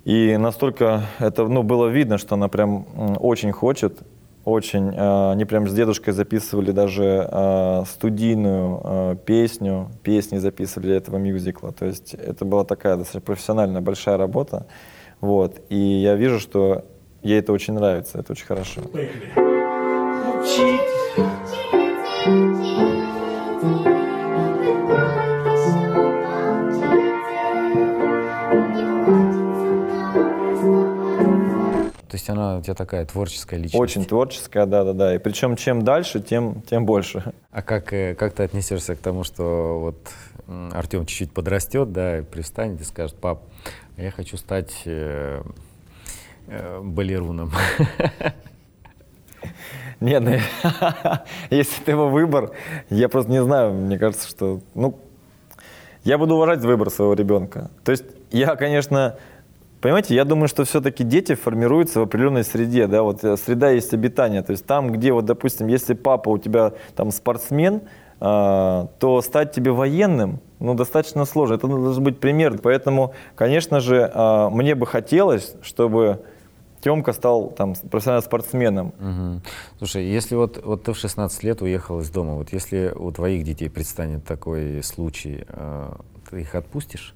и 0.04 0.36
настолько 0.38 1.04
это 1.20 1.48
ну, 1.48 1.64
было 1.64 1.88
видно, 1.88 2.18
что 2.18 2.36
она 2.36 2.48
прям 2.48 2.88
очень 3.20 3.52
хочет, 3.52 4.00
очень. 4.46 4.90
э, 4.96 5.32
они 5.32 5.46
прям 5.46 5.68
с 5.68 5.74
дедушкой 5.74 6.14
записывали 6.14 6.72
даже 6.72 7.28
э, 7.32 7.84
студийную 7.88 9.18
песню, 9.26 9.90
песни 10.02 10.38
записывали 10.38 10.88
для 10.88 10.98
этого 10.98 11.18
мюзикла. 11.18 11.72
То 11.72 11.86
есть 11.86 12.16
это 12.16 12.46
была 12.46 12.64
такая 12.64 12.96
достаточно 12.96 13.22
профессиональная 13.22 13.82
большая 13.82 14.18
работа. 14.18 14.66
Вот. 15.20 15.62
И 15.70 15.78
я 15.78 16.16
вижу, 16.16 16.40
что 16.40 16.84
ей 17.22 17.40
это 17.40 17.54
очень 17.54 17.76
нравится, 17.76 18.18
это 18.20 18.34
очень 18.34 18.46
хорошо. 18.46 18.82
То 20.42 20.48
есть 32.14 32.30
она 32.30 32.58
у 32.58 32.62
тебя 32.62 32.74
такая 32.74 33.06
творческая 33.06 33.58
личность. 33.58 33.80
Очень 33.80 34.06
творческая, 34.06 34.66
да-да-да. 34.66 35.14
И 35.14 35.20
причем 35.20 35.56
чем 35.56 35.84
дальше, 35.84 36.20
тем, 36.20 36.64
тем 36.64 36.86
больше. 36.86 37.34
А 37.52 37.62
как, 37.62 37.94
э, 37.94 38.16
как 38.16 38.34
ты 38.34 38.42
отнесешься 38.42 38.96
к 38.96 39.00
тому, 39.00 39.24
что 39.24 39.80
вот 39.80 40.10
Артем 40.74 41.06
чуть-чуть 41.06 41.32
подрастет, 41.32 41.92
да, 41.92 42.20
и 42.20 42.24
привстанет 42.24 42.82
и 42.82 42.84
скажет, 42.84 43.16
пап, 43.16 43.44
я 43.96 44.10
хочу 44.10 44.38
стать 44.38 44.74
э, 44.86 45.44
э, 46.48 46.82
балеруном. 46.82 47.52
Нет, 50.02 50.24
ну, 50.24 50.32
если 51.52 51.82
это 51.84 51.92
его 51.92 52.10
выбор, 52.10 52.52
я 52.90 53.08
просто 53.08 53.30
не 53.32 53.42
знаю, 53.42 53.72
мне 53.72 54.00
кажется, 54.00 54.28
что, 54.28 54.60
ну, 54.74 54.98
я 56.04 56.18
буду 56.18 56.36
уважать 56.36 56.62
выбор 56.62 56.90
своего 56.90 57.14
ребенка. 57.14 57.70
То 57.84 57.92
есть 57.92 58.06
я, 58.32 58.56
конечно, 58.56 59.18
понимаете, 59.80 60.16
я 60.16 60.26
думаю, 60.26 60.48
что 60.48 60.64
все-таки 60.64 61.04
дети 61.04 61.36
формируются 61.36 62.00
в 62.00 62.04
определенной 62.04 62.44
среде, 62.44 62.88
да, 62.88 63.04
вот 63.04 63.24
э, 63.24 63.38
среда 63.38 63.70
есть 63.70 63.94
обитание, 63.94 64.42
то 64.42 64.52
есть 64.52 64.66
там, 64.66 64.92
где 64.92 65.14
вот, 65.14 65.26
допустим, 65.26 65.68
если 65.68 65.94
папа 65.94 66.30
у 66.30 66.40
тебя 66.40 66.74
там 66.96 67.12
спортсмен, 67.12 67.82
а, 68.20 68.88
то 69.00 69.22
стать 69.22 69.52
тебе 69.52 69.72
военным, 69.72 70.40
ну, 70.60 70.74
достаточно 70.74 71.26
сложно, 71.26 71.56
это 71.56 71.68
должен 71.68 72.04
быть 72.04 72.20
пример, 72.20 72.58
поэтому, 72.58 73.14
конечно 73.36 73.80
же, 73.80 74.10
а, 74.12 74.50
мне 74.50 74.74
бы 74.74 74.88
хотелось, 74.88 75.54
чтобы 75.62 76.22
Тёмка 76.82 77.14
стал 77.14 77.52
там 77.52 77.76
профессиональным 77.90 78.26
спортсменом, 78.26 78.94
Мгм. 79.00 79.42
Слушай, 79.78 80.06
если 80.06 80.36
вот, 80.36 80.64
вот 80.66 80.84
ты 80.84 80.94
в 80.94 80.98
16 80.98 81.44
лет 81.44 81.62
уехал 81.62 82.00
из 82.00 82.10
дома, 82.10 82.36
вот 82.36 82.52
если 82.54 82.92
у 82.96 83.12
твоих 83.12 83.44
детей 83.44 83.70
предстанет 83.70 84.26
такой 84.26 84.82
случай, 84.84 85.46
э, 85.48 85.94
ты 86.30 86.42
их 86.42 86.56
отпустишь? 86.56 87.14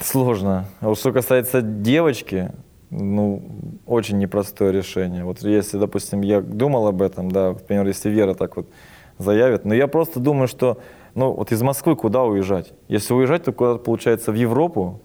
Сложно. 0.00 0.66
А 0.80 0.88
вот 0.88 0.98
что 0.98 1.12
касается 1.12 1.62
девочки, 1.62 2.50
ну, 2.90 3.42
очень 3.86 4.18
непростое 4.18 4.72
решение. 4.72 5.24
Вот 5.24 5.42
если, 5.42 5.78
допустим, 5.78 6.22
я 6.22 6.40
думал 6.40 6.88
об 6.88 7.00
этом, 7.00 7.30
да, 7.30 7.50
например, 7.50 7.86
если 7.86 8.10
Вера 8.10 8.34
так 8.34 8.56
вот 8.56 8.68
заявит, 9.18 9.64
но 9.64 9.74
я 9.74 9.86
просто 9.86 10.20
думаю, 10.20 10.48
что 10.48 10.78
ну 11.14 11.32
вот 11.32 11.52
из 11.52 11.62
Москвы 11.62 11.94
куда 11.96 12.22
уезжать? 12.24 12.72
Если 12.88 13.14
уезжать, 13.14 13.44
то 13.44 13.52
куда-то 13.52 13.78
получается 13.78 14.32
в 14.32 14.34
Европу. 14.34 15.00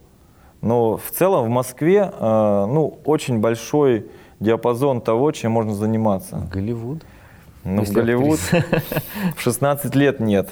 Но 0.62 0.98
в 0.98 1.12
целом 1.12 1.46
в 1.46 1.50
Москве, 1.50 2.12
э, 2.12 2.66
ну, 2.68 3.00
очень 3.06 3.40
большой 3.40 4.08
диапазон 4.40 5.02
того, 5.02 5.32
чем 5.32 5.52
можно 5.52 5.74
заниматься. 5.74 6.48
Голливуд. 6.52 7.04
Ну, 7.64 7.82
в 7.82 7.86
Если 7.86 7.94
Голливуд 7.94 8.40
в 9.36 9.42
16 9.42 9.96
лет 9.96 10.20
нет. 10.20 10.50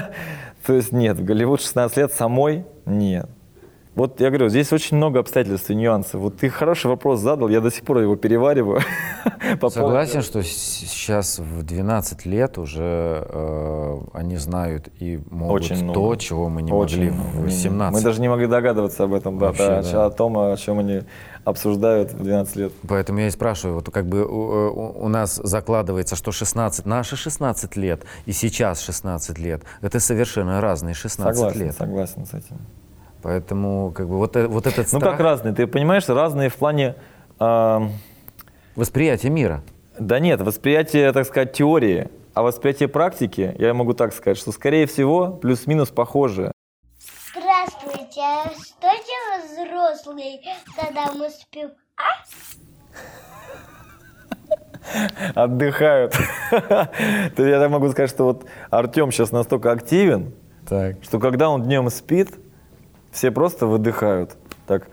То 0.66 0.74
есть 0.74 0.92
нет, 0.92 1.18
в 1.18 1.24
Голливуд 1.24 1.60
16 1.60 1.96
лет 1.96 2.12
самой 2.12 2.64
нет. 2.84 3.28
Вот 3.94 4.20
я 4.20 4.30
говорю, 4.30 4.48
здесь 4.48 4.72
очень 4.72 4.96
много 4.96 5.20
обстоятельств 5.20 5.68
и 5.68 5.74
нюансов. 5.74 6.20
Вот 6.22 6.38
ты 6.38 6.48
хороший 6.48 6.86
вопрос 6.86 7.20
задал, 7.20 7.48
я 7.50 7.60
до 7.60 7.70
сих 7.70 7.84
пор 7.84 7.98
его 7.98 8.16
перевариваю. 8.16 8.80
Согласен, 9.68 10.22
что 10.22 10.42
сейчас 10.42 11.38
в 11.38 11.62
12 11.62 12.24
лет 12.24 12.56
уже 12.56 13.26
э, 13.28 13.98
они 14.14 14.36
знают 14.38 14.88
и 14.98 15.20
могут 15.30 15.62
Очень 15.62 15.92
то, 15.92 16.16
чего 16.16 16.48
мы 16.48 16.62
не 16.62 16.72
Очень 16.72 17.10
могли 17.10 17.10
много. 17.10 17.28
в 17.28 17.34
Не- 17.34 17.40
не- 17.40 17.44
18. 17.44 17.94
Мы 17.98 18.02
даже 18.02 18.20
не 18.22 18.28
могли 18.28 18.46
догадываться 18.46 19.04
об 19.04 19.12
этом, 19.12 19.38
да, 19.38 19.46
Вообще, 19.48 19.66
да, 19.66 19.82
да. 19.82 20.06
о 20.06 20.10
том, 20.10 20.38
о 20.38 20.56
чем 20.56 20.78
они 20.78 21.02
обсуждают 21.44 22.12
в 22.14 22.22
12 22.22 22.56
лет. 22.56 22.72
Поэтому 22.88 23.18
я 23.20 23.26
и 23.26 23.30
спрашиваю, 23.30 23.74
вот 23.76 23.90
как 23.90 24.06
бы 24.06 24.24
у, 24.24 24.70
у- 24.70 25.04
у 25.04 25.08
нас 25.08 25.34
закладывается, 25.42 26.16
что 26.16 26.32
16, 26.32 26.86
наши 26.86 27.16
16 27.16 27.76
лет 27.76 28.04
и 28.24 28.32
сейчас 28.32 28.80
16 28.80 29.38
лет, 29.38 29.64
это 29.82 30.00
совершенно 30.00 30.60
разные 30.62 30.94
16 30.94 31.36
Согласен, 31.36 31.60
лет. 31.60 31.76
согласен 31.76 32.24
с 32.26 32.32
этим. 32.32 32.56
Поэтому 33.22 33.92
как 33.92 34.08
бы 34.08 34.18
вот, 34.18 34.36
э- 34.36 34.46
вот 34.48 34.66
этот 34.66 34.90
Ну 34.92 34.98
страх, 34.98 35.12
как 35.16 35.20
разные, 35.20 35.54
ты 35.54 35.66
понимаешь, 35.66 36.08
разные 36.08 36.48
в 36.48 36.56
плане... 36.56 36.96
а, 37.38 37.88
восприятие 38.74 39.30
мира. 39.30 39.62
Да 39.98 40.18
нет, 40.18 40.40
восприятие, 40.40 41.12
так 41.12 41.26
сказать, 41.26 41.52
теории, 41.52 42.08
а 42.34 42.42
восприятие 42.42 42.88
практики, 42.88 43.54
я 43.58 43.74
могу 43.74 43.92
так 43.92 44.12
сказать, 44.14 44.38
что 44.38 44.50
скорее 44.52 44.86
всего 44.86 45.28
плюс-минус 45.30 45.90
похожее. 45.90 46.50
Здравствуйте, 47.36 48.20
а 48.22 48.44
что 48.50 48.88
делают 48.88 49.44
взрослые, 49.68 50.40
когда 50.76 51.12
мы 51.12 51.28
спим? 51.30 51.70
Отдыхают. 55.34 56.12
То 56.50 57.46
я 57.46 57.60
так 57.60 57.70
могу 57.70 57.88
сказать, 57.90 58.10
что 58.10 58.24
вот 58.24 58.44
Артем 58.70 59.12
сейчас 59.12 59.30
настолько 59.30 59.70
активен, 59.70 60.34
Так. 60.68 60.96
что 61.02 61.18
когда 61.20 61.48
он 61.50 61.62
днем 61.62 61.88
спит, 61.90 62.30
все 63.12 63.30
просто 63.30 63.66
выдыхают. 63.66 64.36
Так, 64.66 64.88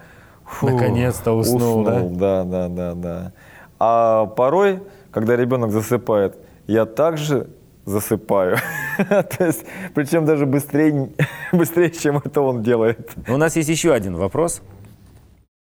фу, 0.46 0.70
Наконец-то 0.70 1.32
уснул, 1.32 1.84
да? 1.84 2.02
Да, 2.02 2.44
да, 2.44 2.68
да, 2.68 2.94
да. 2.94 3.32
А 3.80 4.26
порой, 4.26 4.84
когда 5.12 5.36
ребенок 5.36 5.72
засыпает, 5.72 6.38
я 6.68 6.86
также 6.86 7.48
засыпаю. 7.86 8.58
То 8.98 9.46
есть, 9.46 9.66
причем 9.96 10.26
даже 10.26 10.46
быстрее, 10.46 11.12
быстрее, 11.52 11.90
чем 11.90 12.18
это 12.18 12.42
он 12.42 12.62
делает. 12.62 13.12
У 13.28 13.38
нас 13.38 13.56
есть 13.56 13.70
еще 13.70 13.94
один 13.94 14.16
вопрос 14.16 14.62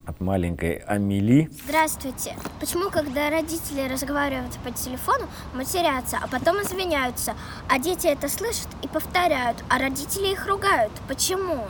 от 0.05 0.19
маленькой 0.19 0.83
Амели. 0.85 1.49
Здравствуйте. 1.65 2.35
Почему, 2.59 2.89
когда 2.89 3.29
родители 3.29 3.87
разговаривают 3.89 4.51
по 4.63 4.71
телефону, 4.71 5.27
матерятся, 5.53 6.19
а 6.21 6.27
потом 6.27 6.61
извиняются, 6.61 7.35
а 7.69 7.79
дети 7.79 8.07
это 8.07 8.27
слышат 8.27 8.67
и 8.81 8.87
повторяют, 8.87 9.63
а 9.69 9.79
родители 9.79 10.33
их 10.33 10.45
ругают? 10.45 10.91
Почему? 11.07 11.63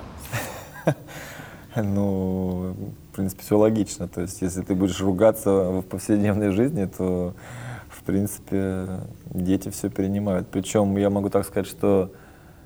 Ну, 1.75 2.75
в 3.11 3.15
принципе, 3.15 3.41
все 3.41 3.57
логично. 3.57 4.07
То 4.07 4.21
есть, 4.21 4.43
если 4.43 4.61
ты 4.61 4.75
будешь 4.75 5.01
ругаться 5.01 5.49
в 5.71 5.81
повседневной 5.81 6.51
жизни, 6.51 6.85
то, 6.85 7.33
в 7.89 8.03
принципе, 8.03 8.99
дети 9.25 9.69
все 9.69 9.89
перенимают. 9.89 10.47
Причем 10.49 10.95
я 10.97 11.09
могу 11.09 11.29
так 11.29 11.45
сказать, 11.47 11.65
что 11.65 12.11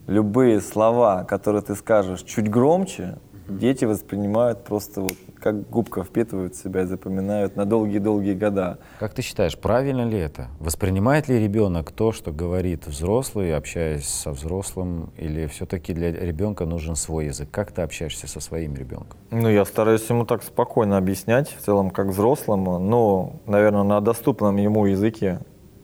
любые 0.07 0.59
слова, 0.59 1.23
которые 1.23 1.61
ты 1.61 1.75
скажешь 1.75 2.23
чуть 2.23 2.49
громче, 2.49 3.17
дети 3.47 3.85
воспринимают 3.85 4.63
просто 4.63 5.01
вот 5.01 5.15
как 5.39 5.69
губка 5.69 6.03
впитывают 6.03 6.55
в 6.55 6.61
себя 6.61 6.81
и 6.81 6.85
запоминают 6.85 7.55
на 7.55 7.65
долгие-долгие 7.65 8.33
года. 8.33 8.79
Как 8.99 9.13
ты 9.13 9.21
считаешь, 9.21 9.57
правильно 9.57 10.07
ли 10.07 10.17
это? 10.17 10.47
Воспринимает 10.59 11.27
ли 11.27 11.39
ребенок 11.39 11.91
то, 11.91 12.11
что 12.11 12.31
говорит 12.31 12.87
взрослый, 12.87 13.55
общаясь 13.55 14.07
со 14.07 14.31
взрослым, 14.31 15.11
или 15.17 15.47
все-таки 15.47 15.93
для 15.93 16.11
ребенка 16.11 16.65
нужен 16.65 16.95
свой 16.95 17.27
язык? 17.27 17.49
Как 17.51 17.71
ты 17.71 17.81
общаешься 17.81 18.27
со 18.27 18.39
своим 18.39 18.75
ребенком? 18.75 19.17
Ну, 19.31 19.49
я 19.49 19.65
стараюсь 19.65 20.07
ему 20.09 20.25
так 20.25 20.43
спокойно 20.43 20.97
объяснять, 20.97 21.49
в 21.49 21.63
целом, 21.63 21.91
как 21.91 22.07
взрослому, 22.07 22.79
но, 22.79 23.39
наверное, 23.45 23.83
на 23.83 24.01
доступном 24.01 24.57
ему 24.57 24.85
языке. 24.85 25.39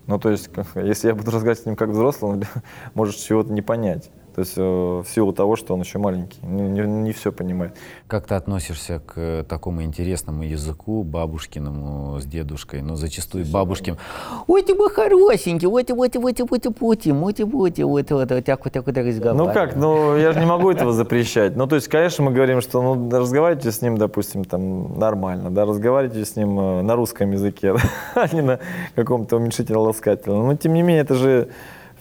Ну, 0.08 0.20
то 0.20 0.30
есть, 0.30 0.50
если 0.76 1.08
я 1.08 1.16
буду 1.16 1.32
разговаривать 1.32 1.60
с 1.60 1.66
ним 1.66 1.76
как 1.76 1.90
взрослым, 1.90 2.42
может 2.94 3.16
чего-то 3.16 3.52
не 3.52 3.62
понять. 3.62 4.10
То 4.36 4.42
есть, 4.42 4.54
э, 4.58 4.62
в 4.62 5.06
силу 5.08 5.34
того, 5.34 5.56
что 5.56 5.74
он 5.74 5.82
еще 5.82 6.00
маленький, 6.00 6.40
не, 6.44 7.12
все 7.12 7.32
понимает. 7.32 7.76
Как 8.08 8.26
ты 8.26 8.36
относишься 8.36 9.00
к 9.00 9.46
такому 9.48 9.84
интересному 9.84 10.44
языку 10.44 11.04
бабушкиному 11.04 12.20
с 12.20 12.26
дедушкой? 12.26 12.82
Но 12.82 12.96
зачастую 12.96 13.46
бабушкин 13.46 13.98
Ой, 14.48 14.64
ты 14.64 14.76
мой 14.76 14.90
хорошенький, 14.90 15.68
вот, 15.68 15.90
вот, 15.92 16.16
вот, 16.16 16.40
вот, 16.40 16.66
вот, 16.66 16.66
вот, 16.80 17.10
вот, 17.10 17.40
вот, 17.40 17.80
вот, 17.80 18.12
вот, 18.12 18.32
вот 18.32 18.46
так 18.46 18.66
вот, 18.66 18.74
так 18.74 18.86
вот 18.86 18.98
разговаривать. 18.98 19.48
Ну 19.48 19.54
как, 19.54 19.76
ну 19.76 20.18
я 20.18 20.32
же 20.32 20.40
не 20.40 20.46
могу 20.46 20.72
этого 20.72 20.94
запрещать. 20.94 21.56
Ну 21.56 21.68
то 21.68 21.76
есть, 21.76 21.88
конечно, 21.88 22.24
мы 22.24 22.32
говорим, 22.32 22.62
что 22.62 22.82
ну, 22.82 23.10
разговаривайте 23.10 23.72
с 23.72 23.82
ним, 23.82 23.98
допустим, 23.98 24.46
там 24.46 24.98
нормально, 24.98 25.50
да, 25.50 25.66
разговаривайте 25.66 26.26
с 26.26 26.36
ним 26.36 26.60
э, 26.60 26.82
на 26.82 26.96
русском 26.96 27.32
языке, 27.32 27.76
а 28.16 28.28
не 28.34 28.42
на 28.42 28.60
каком-то 28.96 29.38
уменьшительно-ласкательном. 29.38 30.48
Но 30.48 30.56
тем 30.56 30.74
не 30.74 30.82
менее, 30.82 31.04
это 31.04 31.16
же 31.16 31.50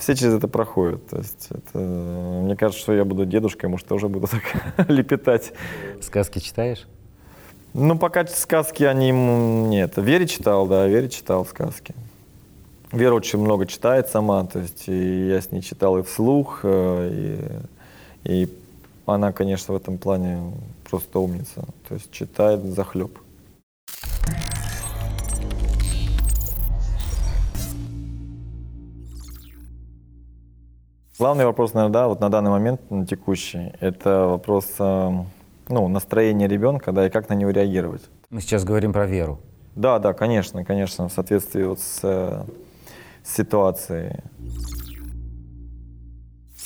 все 0.03 0.17
через 0.17 0.35
это 0.35 0.49
проходят. 0.49 1.07
То 1.07 1.19
есть, 1.19 1.49
это, 1.51 1.79
мне 1.79 2.57
кажется, 2.57 2.83
что 2.83 2.93
я 2.93 3.05
буду 3.05 3.25
дедушкой, 3.25 3.71
может, 3.71 3.87
тоже 3.87 4.09
буду 4.09 4.27
так 4.27 4.89
лепетать. 4.89 5.53
сказки 6.01 6.41
читаешь? 6.41 6.87
Ну, 7.73 7.97
пока 7.97 8.27
сказки 8.27 8.83
они. 8.83 9.13
Нет, 9.13 9.97
Вере 9.97 10.27
читал, 10.27 10.67
да, 10.67 10.87
Вере 10.87 11.09
читал 11.09 11.47
сказки. 11.47 11.95
Вера 12.91 13.15
очень 13.15 13.39
много 13.39 13.65
читает 13.65 14.09
сама, 14.09 14.45
то 14.45 14.59
есть 14.59 14.87
и 14.87 15.29
я 15.29 15.41
с 15.41 15.51
ней 15.51 15.63
читал 15.63 15.97
и 15.97 16.03
вслух, 16.03 16.61
э, 16.63 17.39
и, 18.25 18.43
и 18.45 18.49
она, 19.07 19.33
конечно, 19.33 19.73
в 19.73 19.77
этом 19.79 19.97
плане 19.97 20.53
просто 20.91 21.19
умница. 21.19 21.65
То 21.89 21.95
есть 21.95 22.11
читает 22.11 22.63
захлеб. 22.65 23.19
Главный 31.23 31.45
вопрос, 31.45 31.73
наверное, 31.73 31.93
да, 31.93 32.09
вот 32.09 32.19
на 32.19 32.31
данный 32.31 32.51
момент, 32.51 32.91
на 32.91 33.07
текущий, 33.07 33.73
это 33.79 34.27
вопрос 34.27 34.67
э, 34.81 35.11
ну, 35.69 35.87
настроения 35.87 36.49
ребенка, 36.49 36.91
да, 36.91 37.07
и 37.07 37.11
как 37.11 37.29
на 37.29 37.35
него 37.35 37.53
реагировать. 37.53 38.03
Мы 38.31 38.41
сейчас 38.41 38.65
говорим 38.65 38.93
про 38.93 39.07
веру. 39.07 39.39
Да, 39.77 40.01
да, 40.01 40.15
конечно, 40.15 40.65
конечно, 40.65 41.09
в 41.09 41.13
соответствии 41.13 41.63
вот 41.63 41.79
с, 41.79 42.01
э, 42.03 42.43
с 43.23 43.37
ситуацией. 43.37 44.17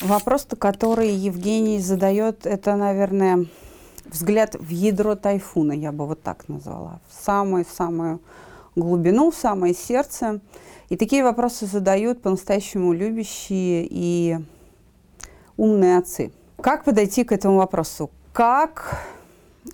Вопрос, 0.01 0.49
который 0.59 1.11
Евгений 1.11 1.79
задает, 1.79 2.47
это, 2.47 2.77
наверное, 2.77 3.45
взгляд 4.07 4.57
в 4.59 4.71
ядро 4.71 5.16
тайфуна, 5.16 5.73
я 5.73 5.92
бы 5.92 6.07
вот 6.07 6.23
так 6.23 6.49
назвала. 6.49 7.01
В 7.11 7.25
самую-самую 7.25 8.21
глубину, 8.77 9.31
в 9.31 9.35
самое 9.35 9.75
сердце. 9.75 10.41
И 10.89 10.97
такие 10.97 11.25
вопросы 11.25 11.67
задают 11.67 12.23
по-настоящему 12.23 12.93
любящие 12.93 13.87
и 13.91 14.39
умные 15.57 15.99
отцы. 15.99 16.33
Как 16.61 16.85
подойти 16.85 17.25
к 17.25 17.33
этому 17.33 17.57
вопросу? 17.57 18.11
Как 18.33 19.01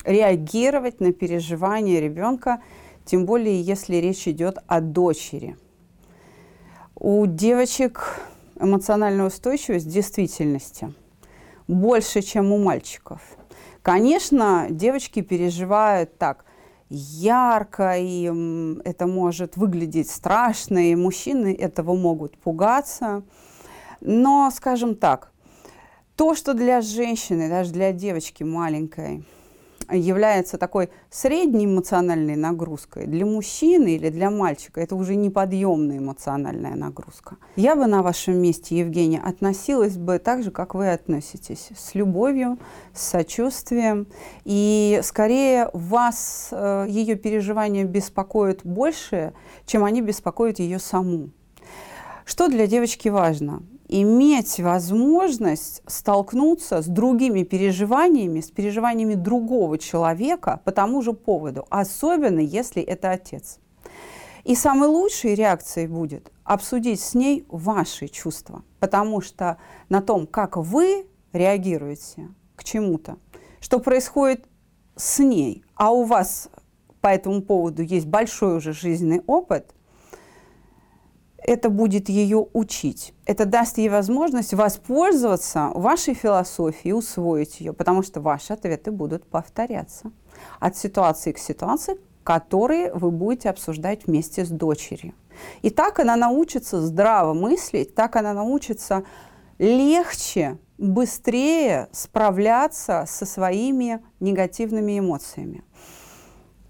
реагировать 0.04 1.00
на 1.00 1.12
переживания 1.12 2.00
ребенка, 2.00 2.62
тем 3.04 3.26
более 3.26 3.60
если 3.60 3.96
речь 3.96 4.26
идет 4.26 4.58
о 4.66 4.80
дочери? 4.80 5.56
У 6.94 7.26
девочек 7.26 8.20
эмоциональная 8.58 9.26
устойчивость 9.26 9.86
в 9.86 9.90
действительности 9.90 10.94
больше, 11.66 12.22
чем 12.22 12.52
у 12.52 12.58
мальчиков. 12.58 13.20
Конечно, 13.82 14.68
девочки 14.70 15.20
переживают 15.20 16.16
так 16.16 16.44
ярко, 16.92 17.96
и 17.98 18.30
это 18.84 19.06
может 19.06 19.56
выглядеть 19.56 20.10
страшно, 20.10 20.90
и 20.90 20.94
мужчины 20.94 21.54
этого 21.54 21.96
могут 21.96 22.36
пугаться. 22.36 23.22
Но, 24.00 24.50
скажем 24.54 24.94
так, 24.94 25.32
то, 26.16 26.34
что 26.34 26.52
для 26.54 26.82
женщины, 26.82 27.48
даже 27.48 27.72
для 27.72 27.92
девочки 27.92 28.42
маленькой, 28.42 29.24
является 29.90 30.58
такой 30.58 30.90
средней 31.10 31.66
эмоциональной 31.66 32.36
нагрузкой, 32.36 33.06
для 33.06 33.26
мужчины 33.26 33.96
или 33.96 34.08
для 34.08 34.30
мальчика 34.30 34.80
это 34.80 34.94
уже 34.94 35.14
неподъемная 35.14 35.98
эмоциональная 35.98 36.74
нагрузка. 36.74 37.36
Я 37.56 37.76
бы 37.76 37.86
на 37.86 38.02
вашем 38.02 38.36
месте, 38.36 38.78
Евгения, 38.78 39.20
относилась 39.20 39.96
бы 39.96 40.18
так 40.18 40.42
же, 40.42 40.50
как 40.50 40.74
вы 40.74 40.90
относитесь, 40.90 41.70
с 41.76 41.94
любовью, 41.94 42.58
с 42.94 43.02
сочувствием. 43.02 44.06
И 44.44 45.00
скорее 45.02 45.70
вас 45.72 46.48
э, 46.50 46.86
ее 46.88 47.16
переживания 47.16 47.84
беспокоят 47.84 48.60
больше, 48.64 49.32
чем 49.66 49.84
они 49.84 50.02
беспокоят 50.02 50.58
ее 50.58 50.78
саму. 50.78 51.30
Что 52.24 52.48
для 52.48 52.66
девочки 52.66 53.08
важно? 53.08 53.62
иметь 53.92 54.58
возможность 54.58 55.82
столкнуться 55.86 56.80
с 56.80 56.86
другими 56.86 57.42
переживаниями, 57.42 58.40
с 58.40 58.50
переживаниями 58.50 59.14
другого 59.14 59.76
человека 59.76 60.62
по 60.64 60.72
тому 60.72 61.02
же 61.02 61.12
поводу, 61.12 61.66
особенно 61.68 62.40
если 62.40 62.80
это 62.80 63.10
отец. 63.10 63.58
И 64.44 64.54
самой 64.54 64.88
лучшей 64.88 65.34
реакцией 65.34 65.88
будет 65.88 66.32
обсудить 66.42 67.00
с 67.00 67.12
ней 67.12 67.44
ваши 67.48 68.08
чувства, 68.08 68.62
потому 68.80 69.20
что 69.20 69.58
на 69.90 70.00
том, 70.00 70.26
как 70.26 70.56
вы 70.56 71.06
реагируете 71.34 72.28
к 72.56 72.64
чему-то, 72.64 73.18
что 73.60 73.78
происходит 73.78 74.46
с 74.96 75.18
ней, 75.18 75.64
а 75.74 75.92
у 75.92 76.04
вас 76.04 76.48
по 77.02 77.08
этому 77.08 77.42
поводу 77.42 77.82
есть 77.82 78.06
большой 78.06 78.56
уже 78.56 78.72
жизненный 78.72 79.22
опыт, 79.26 79.74
это 81.44 81.70
будет 81.70 82.08
ее 82.08 82.46
учить. 82.52 83.14
Это 83.26 83.44
даст 83.44 83.78
ей 83.78 83.88
возможность 83.88 84.54
воспользоваться 84.54 85.70
вашей 85.74 86.14
философией, 86.14 86.94
усвоить 86.94 87.60
ее, 87.60 87.72
потому 87.72 88.02
что 88.02 88.20
ваши 88.20 88.52
ответы 88.52 88.90
будут 88.90 89.26
повторяться 89.26 90.12
от 90.60 90.76
ситуации 90.76 91.32
к 91.32 91.38
ситуации, 91.38 91.98
которые 92.24 92.92
вы 92.94 93.10
будете 93.10 93.50
обсуждать 93.50 94.06
вместе 94.06 94.44
с 94.44 94.48
дочерью. 94.48 95.14
И 95.62 95.70
так 95.70 95.98
она 95.98 96.16
научится 96.16 96.80
здраво 96.80 97.34
мыслить, 97.34 97.94
так 97.94 98.16
она 98.16 98.32
научится 98.32 99.04
легче, 99.58 100.58
быстрее 100.78 101.88
справляться 101.92 103.04
со 103.08 103.26
своими 103.26 104.02
негативными 104.20 104.98
эмоциями. 104.98 105.64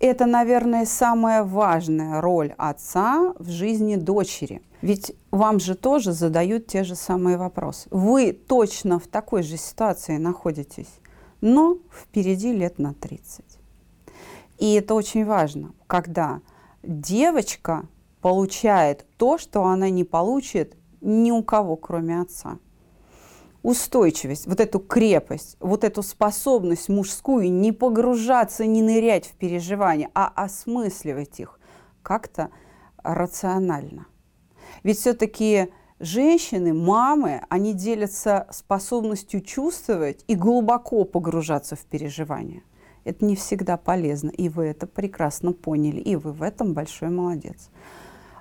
Это, 0.02 0.26
наверное, 0.26 0.84
самая 0.84 1.44
важная 1.44 2.20
роль 2.20 2.54
отца 2.58 3.34
в 3.38 3.48
жизни 3.48 3.94
дочери. 3.94 4.60
Ведь 4.80 5.14
вам 5.30 5.60
же 5.60 5.76
тоже 5.76 6.10
задают 6.12 6.66
те 6.66 6.82
же 6.82 6.96
самые 6.96 7.36
вопросы. 7.36 7.86
Вы 7.92 8.32
точно 8.32 8.98
в 8.98 9.06
такой 9.06 9.44
же 9.44 9.56
ситуации 9.56 10.16
находитесь, 10.16 10.88
но 11.40 11.78
впереди 11.88 12.52
лет 12.52 12.80
на 12.80 12.94
30. 12.94 13.44
И 14.58 14.74
это 14.74 14.94
очень 14.94 15.24
важно, 15.24 15.70
когда 15.86 16.40
девочка 16.82 17.84
получает 18.20 19.06
то, 19.18 19.38
что 19.38 19.66
она 19.66 19.88
не 19.88 20.02
получит 20.02 20.76
ни 21.00 21.30
у 21.30 21.44
кого, 21.44 21.76
кроме 21.76 22.20
отца 22.20 22.58
устойчивость, 23.62 24.46
вот 24.46 24.60
эту 24.60 24.80
крепость, 24.80 25.56
вот 25.60 25.84
эту 25.84 26.02
способность 26.02 26.88
мужскую 26.88 27.50
не 27.50 27.72
погружаться, 27.72 28.66
не 28.66 28.82
нырять 28.82 29.26
в 29.26 29.32
переживания, 29.32 30.10
а 30.14 30.32
осмысливать 30.34 31.38
их 31.38 31.58
как-то 32.02 32.50
рационально. 33.02 34.06
Ведь 34.82 34.98
все-таки 34.98 35.72
женщины, 36.00 36.74
мамы, 36.74 37.42
они 37.48 37.72
делятся 37.72 38.46
способностью 38.50 39.40
чувствовать 39.40 40.24
и 40.26 40.34
глубоко 40.34 41.04
погружаться 41.04 41.76
в 41.76 41.80
переживания. 41.80 42.62
Это 43.04 43.24
не 43.24 43.36
всегда 43.36 43.76
полезно, 43.76 44.30
и 44.30 44.48
вы 44.48 44.66
это 44.66 44.86
прекрасно 44.86 45.52
поняли, 45.52 46.00
и 46.00 46.16
вы 46.16 46.32
в 46.32 46.42
этом 46.42 46.72
большой 46.72 47.10
молодец. 47.10 47.68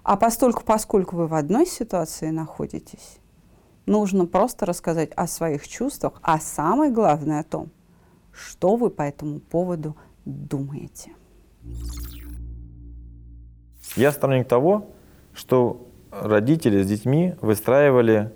А 0.04 0.18
постольку, 0.18 0.64
поскольку 0.64 1.16
вы 1.16 1.28
в 1.28 1.34
одной 1.34 1.66
ситуации 1.66 2.30
находитесь, 2.30 3.21
Нужно 3.86 4.26
просто 4.26 4.66
рассказать 4.66 5.12
о 5.16 5.28
своих 5.28 5.68
чувствах, 5.68 6.20
а 6.22 6.40
самое 6.40 6.92
главное 6.92 7.40
о 7.40 7.44
том, 7.44 7.70
что 8.32 8.76
вы 8.76 8.90
по 8.90 9.02
этому 9.02 9.40
поводу 9.40 9.96
думаете. 10.26 11.12
Я 13.96 14.12
сторонник 14.12 14.48
того, 14.48 14.88
что 15.34 15.88
родители 16.12 16.82
с 16.84 16.88
детьми 16.88 17.36
выстраивали 17.42 18.32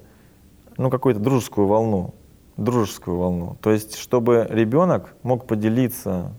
ну, 0.77 0.89
какую-то 0.89 1.19
дружескую 1.19 1.67
волну, 1.67 2.15
дружескую 2.58 3.17
волну. 3.17 3.58
То 3.62 3.71
есть, 3.71 3.95
чтобы 3.95 4.47
ребенок 4.49 5.15
мог 5.23 5.47
поделиться 5.47 6.34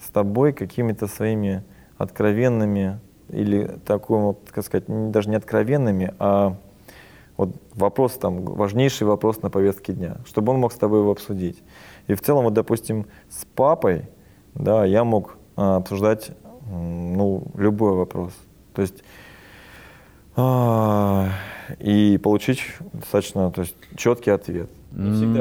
с 0.00 0.10
тобой 0.10 0.52
какими-то 0.52 1.06
своими 1.06 1.64
откровенными 1.98 3.00
или 3.28 3.78
такой, 3.86 4.34
так 4.52 4.64
сказать, 4.64 4.84
даже 5.10 5.30
не 5.30 5.36
откровенными, 5.36 6.14
а 6.18 6.56
вот 7.40 7.56
вопрос 7.74 8.12
там, 8.18 8.44
важнейший 8.44 9.06
вопрос 9.06 9.40
на 9.40 9.48
повестке 9.48 9.94
дня, 9.94 10.18
чтобы 10.26 10.52
он 10.52 10.60
мог 10.60 10.72
с 10.72 10.76
тобой 10.76 11.00
его 11.00 11.10
обсудить. 11.10 11.62
И 12.06 12.14
в 12.14 12.20
целом, 12.20 12.44
вот, 12.44 12.52
допустим, 12.52 13.06
с 13.30 13.46
папой, 13.46 14.08
да, 14.54 14.84
я 14.84 15.04
мог 15.04 15.38
а, 15.56 15.76
обсуждать, 15.76 16.32
ну, 16.70 17.44
любой 17.54 17.94
вопрос. 17.94 18.34
То 18.74 18.82
есть, 18.82 19.02
а, 20.36 21.30
и 21.78 22.18
получить 22.22 22.60
достаточно, 22.92 23.50
то 23.50 23.62
есть, 23.62 23.74
четкий 23.96 24.30
ответ. 24.30 24.68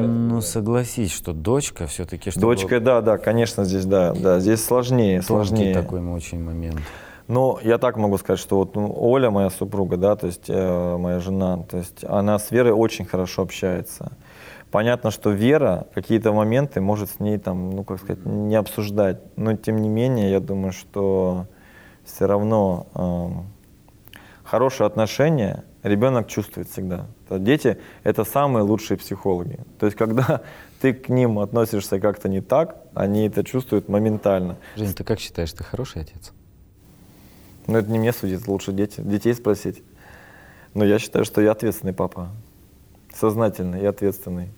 ну, 0.07 0.39
согласись, 0.39 1.12
что 1.12 1.33
дочка 1.33 1.85
все-таки... 1.88 2.31
Дочка, 2.39 2.79
да, 2.79 3.01
да, 3.01 3.17
конечно, 3.17 3.65
здесь, 3.65 3.83
да, 3.83 4.13
да, 4.13 4.39
здесь 4.39 4.63
сложнее, 4.63 5.21
сложнее. 5.21 5.73
такой 5.73 5.99
очень 6.01 6.41
момент. 6.41 6.79
Ну, 7.29 7.59
я 7.61 7.77
так 7.77 7.95
могу 7.95 8.17
сказать, 8.17 8.39
что 8.39 8.57
вот 8.57 8.75
ну, 8.75 8.91
Оля, 8.91 9.29
моя 9.29 9.51
супруга, 9.51 9.97
да, 9.97 10.15
то 10.15 10.25
есть 10.25 10.49
э, 10.49 10.97
моя 10.97 11.19
жена, 11.19 11.57
то 11.57 11.77
есть 11.77 12.03
она 12.03 12.39
с 12.39 12.49
Верой 12.49 12.71
очень 12.71 13.05
хорошо 13.05 13.43
общается. 13.43 14.13
Понятно, 14.71 15.11
что 15.11 15.29
Вера 15.29 15.85
какие-то 15.93 16.33
моменты 16.33 16.81
может 16.81 17.11
с 17.11 17.19
ней 17.19 17.37
там, 17.37 17.69
ну, 17.69 17.83
как 17.83 17.99
сказать, 17.99 18.25
не 18.25 18.55
обсуждать, 18.55 19.17
но 19.35 19.55
тем 19.55 19.79
не 19.79 19.89
менее, 19.89 20.31
я 20.31 20.39
думаю, 20.39 20.71
что 20.71 21.45
все 22.03 22.25
равно 22.25 22.87
э, 22.95 24.17
хорошие 24.43 24.87
отношения 24.87 25.65
ребенок 25.83 26.27
чувствует 26.27 26.67
всегда. 26.67 27.05
Дети— 27.29 27.77
это 28.03 28.23
самые 28.23 28.63
лучшие 28.63 28.97
психологи. 28.97 29.59
То 29.77 29.85
есть, 29.85 29.95
когда 29.95 30.41
ты 30.81 30.93
к 30.93 31.09
ним 31.09 31.37
относишься 31.37 31.99
как-то 31.99 32.27
не 32.27 32.41
так, 32.41 32.77
они 32.95 33.27
это 33.27 33.43
чувствуют 33.43 33.87
моментально. 33.87 34.57
Жень, 34.75 34.93
ты 34.95 35.03
как 35.03 35.19
считаешь, 35.19 35.53
ты 35.53 35.63
хороший 35.63 36.01
отец? 36.01 36.33
Но 37.69 37.77
это 37.77 37.91
не 37.91 37.99
мне 37.99 38.12
судить, 38.12 38.47
лучше 38.47 38.73
дети, 38.73 38.99
детей 39.01 39.34
спросить. 39.34 39.84
Но 40.73 40.84
я 40.84 40.97
считаю, 40.97 41.23
что 41.23 41.39
я 41.41 41.51
ответственный 41.51 41.93
папа. 41.93 42.29
Сознательный 43.13 43.82
и 43.82 43.86
ответственный. 43.86 44.49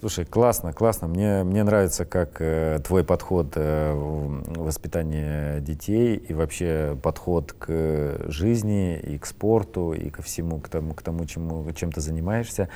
Слушай, 0.00 0.24
классно, 0.24 0.72
классно. 0.72 1.08
Мне, 1.08 1.42
мне 1.44 1.64
нравится, 1.64 2.04
как 2.04 2.40
э, 2.40 2.78
твой 2.84 3.02
подход 3.04 3.52
э, 3.54 3.92
в 3.94 4.64
воспитании 4.64 5.60
детей 5.60 6.16
и 6.16 6.32
вообще 6.32 6.96
подход 7.02 7.52
к 7.52 8.26
жизни 8.28 8.96
и 8.96 9.18
к 9.18 9.26
спорту 9.26 9.92
и 9.92 10.08
ко 10.10 10.22
всему, 10.22 10.60
к 10.60 10.68
тому, 10.68 10.94
к 10.94 11.02
тому 11.02 11.26
чему, 11.26 11.68
чем 11.72 11.90
ты 11.90 12.00
занимаешься. 12.00 12.68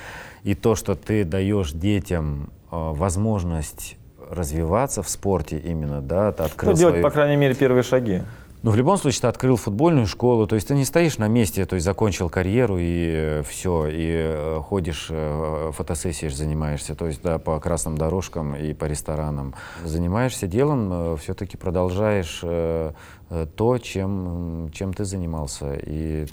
И 0.43 0.53
то, 0.53 0.75
что 0.75 0.95
ты 0.95 1.23
даешь 1.23 1.71
детям 1.71 2.51
э, 2.71 2.75
возможность 2.75 3.97
развиваться 4.29 5.01
в 5.01 5.09
спорте 5.09 5.57
именно, 5.57 6.01
да, 6.01 6.31
ты 6.31 6.43
открыл 6.43 6.71
ну, 6.71 6.77
делать, 6.77 6.93
свою... 6.95 7.03
по 7.03 7.11
крайней 7.11 7.37
мере, 7.37 7.53
первые 7.53 7.83
шаги. 7.83 8.21
Но 8.63 8.71
в 8.71 8.77
любом 8.77 8.97
случае 8.97 9.21
ты 9.21 9.27
открыл 9.27 9.57
футбольную 9.57 10.07
школу, 10.07 10.47
то 10.47 10.55
есть 10.55 10.69
ты 10.69 10.73
не 10.73 10.85
стоишь 10.85 11.17
на 11.17 11.27
месте, 11.27 11.65
то 11.65 11.75
есть 11.75 11.85
закончил 11.85 12.29
карьеру 12.29 12.77
и 12.79 13.11
э, 13.13 13.43
все, 13.45 13.87
и 13.87 14.09
э, 14.09 14.61
ходишь, 14.63 15.07
э, 15.09 15.71
фотосессией 15.73 16.31
занимаешься, 16.31 16.95
то 16.95 17.07
есть 17.07 17.21
да, 17.21 17.39
по 17.39 17.59
красным 17.59 17.97
дорожкам 17.97 18.55
и 18.55 18.73
по 18.73 18.85
ресторанам. 18.85 19.53
Занимаешься 19.83 20.47
делом, 20.47 21.17
все-таки 21.17 21.57
продолжаешь 21.57 22.39
то, 22.39 23.77
чем, 23.79 24.69
чем 24.71 24.93
ты 24.93 25.03
занимался, 25.03 25.73
и 25.73 26.25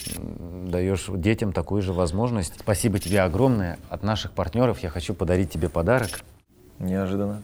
даешь 0.68 1.06
детям 1.08 1.52
такую 1.52 1.82
же 1.82 1.92
возможность. 1.92 2.60
Спасибо 2.60 3.00
тебе 3.00 3.22
огромное. 3.22 3.80
От 3.88 4.04
наших 4.04 4.32
партнеров 4.32 4.78
я 4.80 4.88
хочу 4.88 5.14
подарить 5.14 5.50
тебе 5.50 5.68
подарок. 5.68 6.20
Неожиданно. 6.78 7.42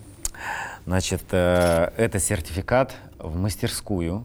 Значит, 0.84 1.22
это 1.32 2.18
сертификат 2.20 2.94
в 3.18 3.36
мастерскую 3.36 4.24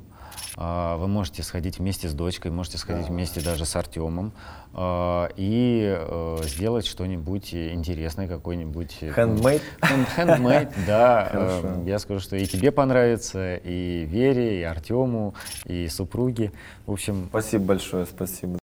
вы 0.97 1.08
можете 1.08 1.43
сходить 1.43 1.80
вместе 1.80 2.08
с 2.08 2.13
дочкой, 2.13 2.52
можете 2.52 2.78
сходить 2.78 3.08
вместе 3.08 3.41
даже 3.41 3.65
с 3.65 3.76
Артемом 3.76 4.34
а, 4.74 5.30
и 5.36 5.95
э, 5.97 6.38
сделать 6.43 6.86
что-нибудь 6.86 7.54
интересное, 7.54 8.28
какой-нибудь... 8.28 8.97
Handmade? 9.02 9.62
Handmade, 9.82 10.74
да. 10.88 11.30
Э, 11.41 11.84
я 11.86 12.00
скажу, 12.00 12.19
что 12.19 12.36
и 12.36 12.45
тебе 12.45 12.71
понравится, 12.71 13.56
и 13.56 14.06
Вере, 14.06 14.62
и 14.62 14.63
Артему, 14.63 15.34
и 15.65 15.88
супруге. 15.88 16.52
В 16.86 16.91
общем... 16.91 17.28
Спасибо 17.30 17.65
большое, 17.65 18.06
спасибо. 18.06 18.61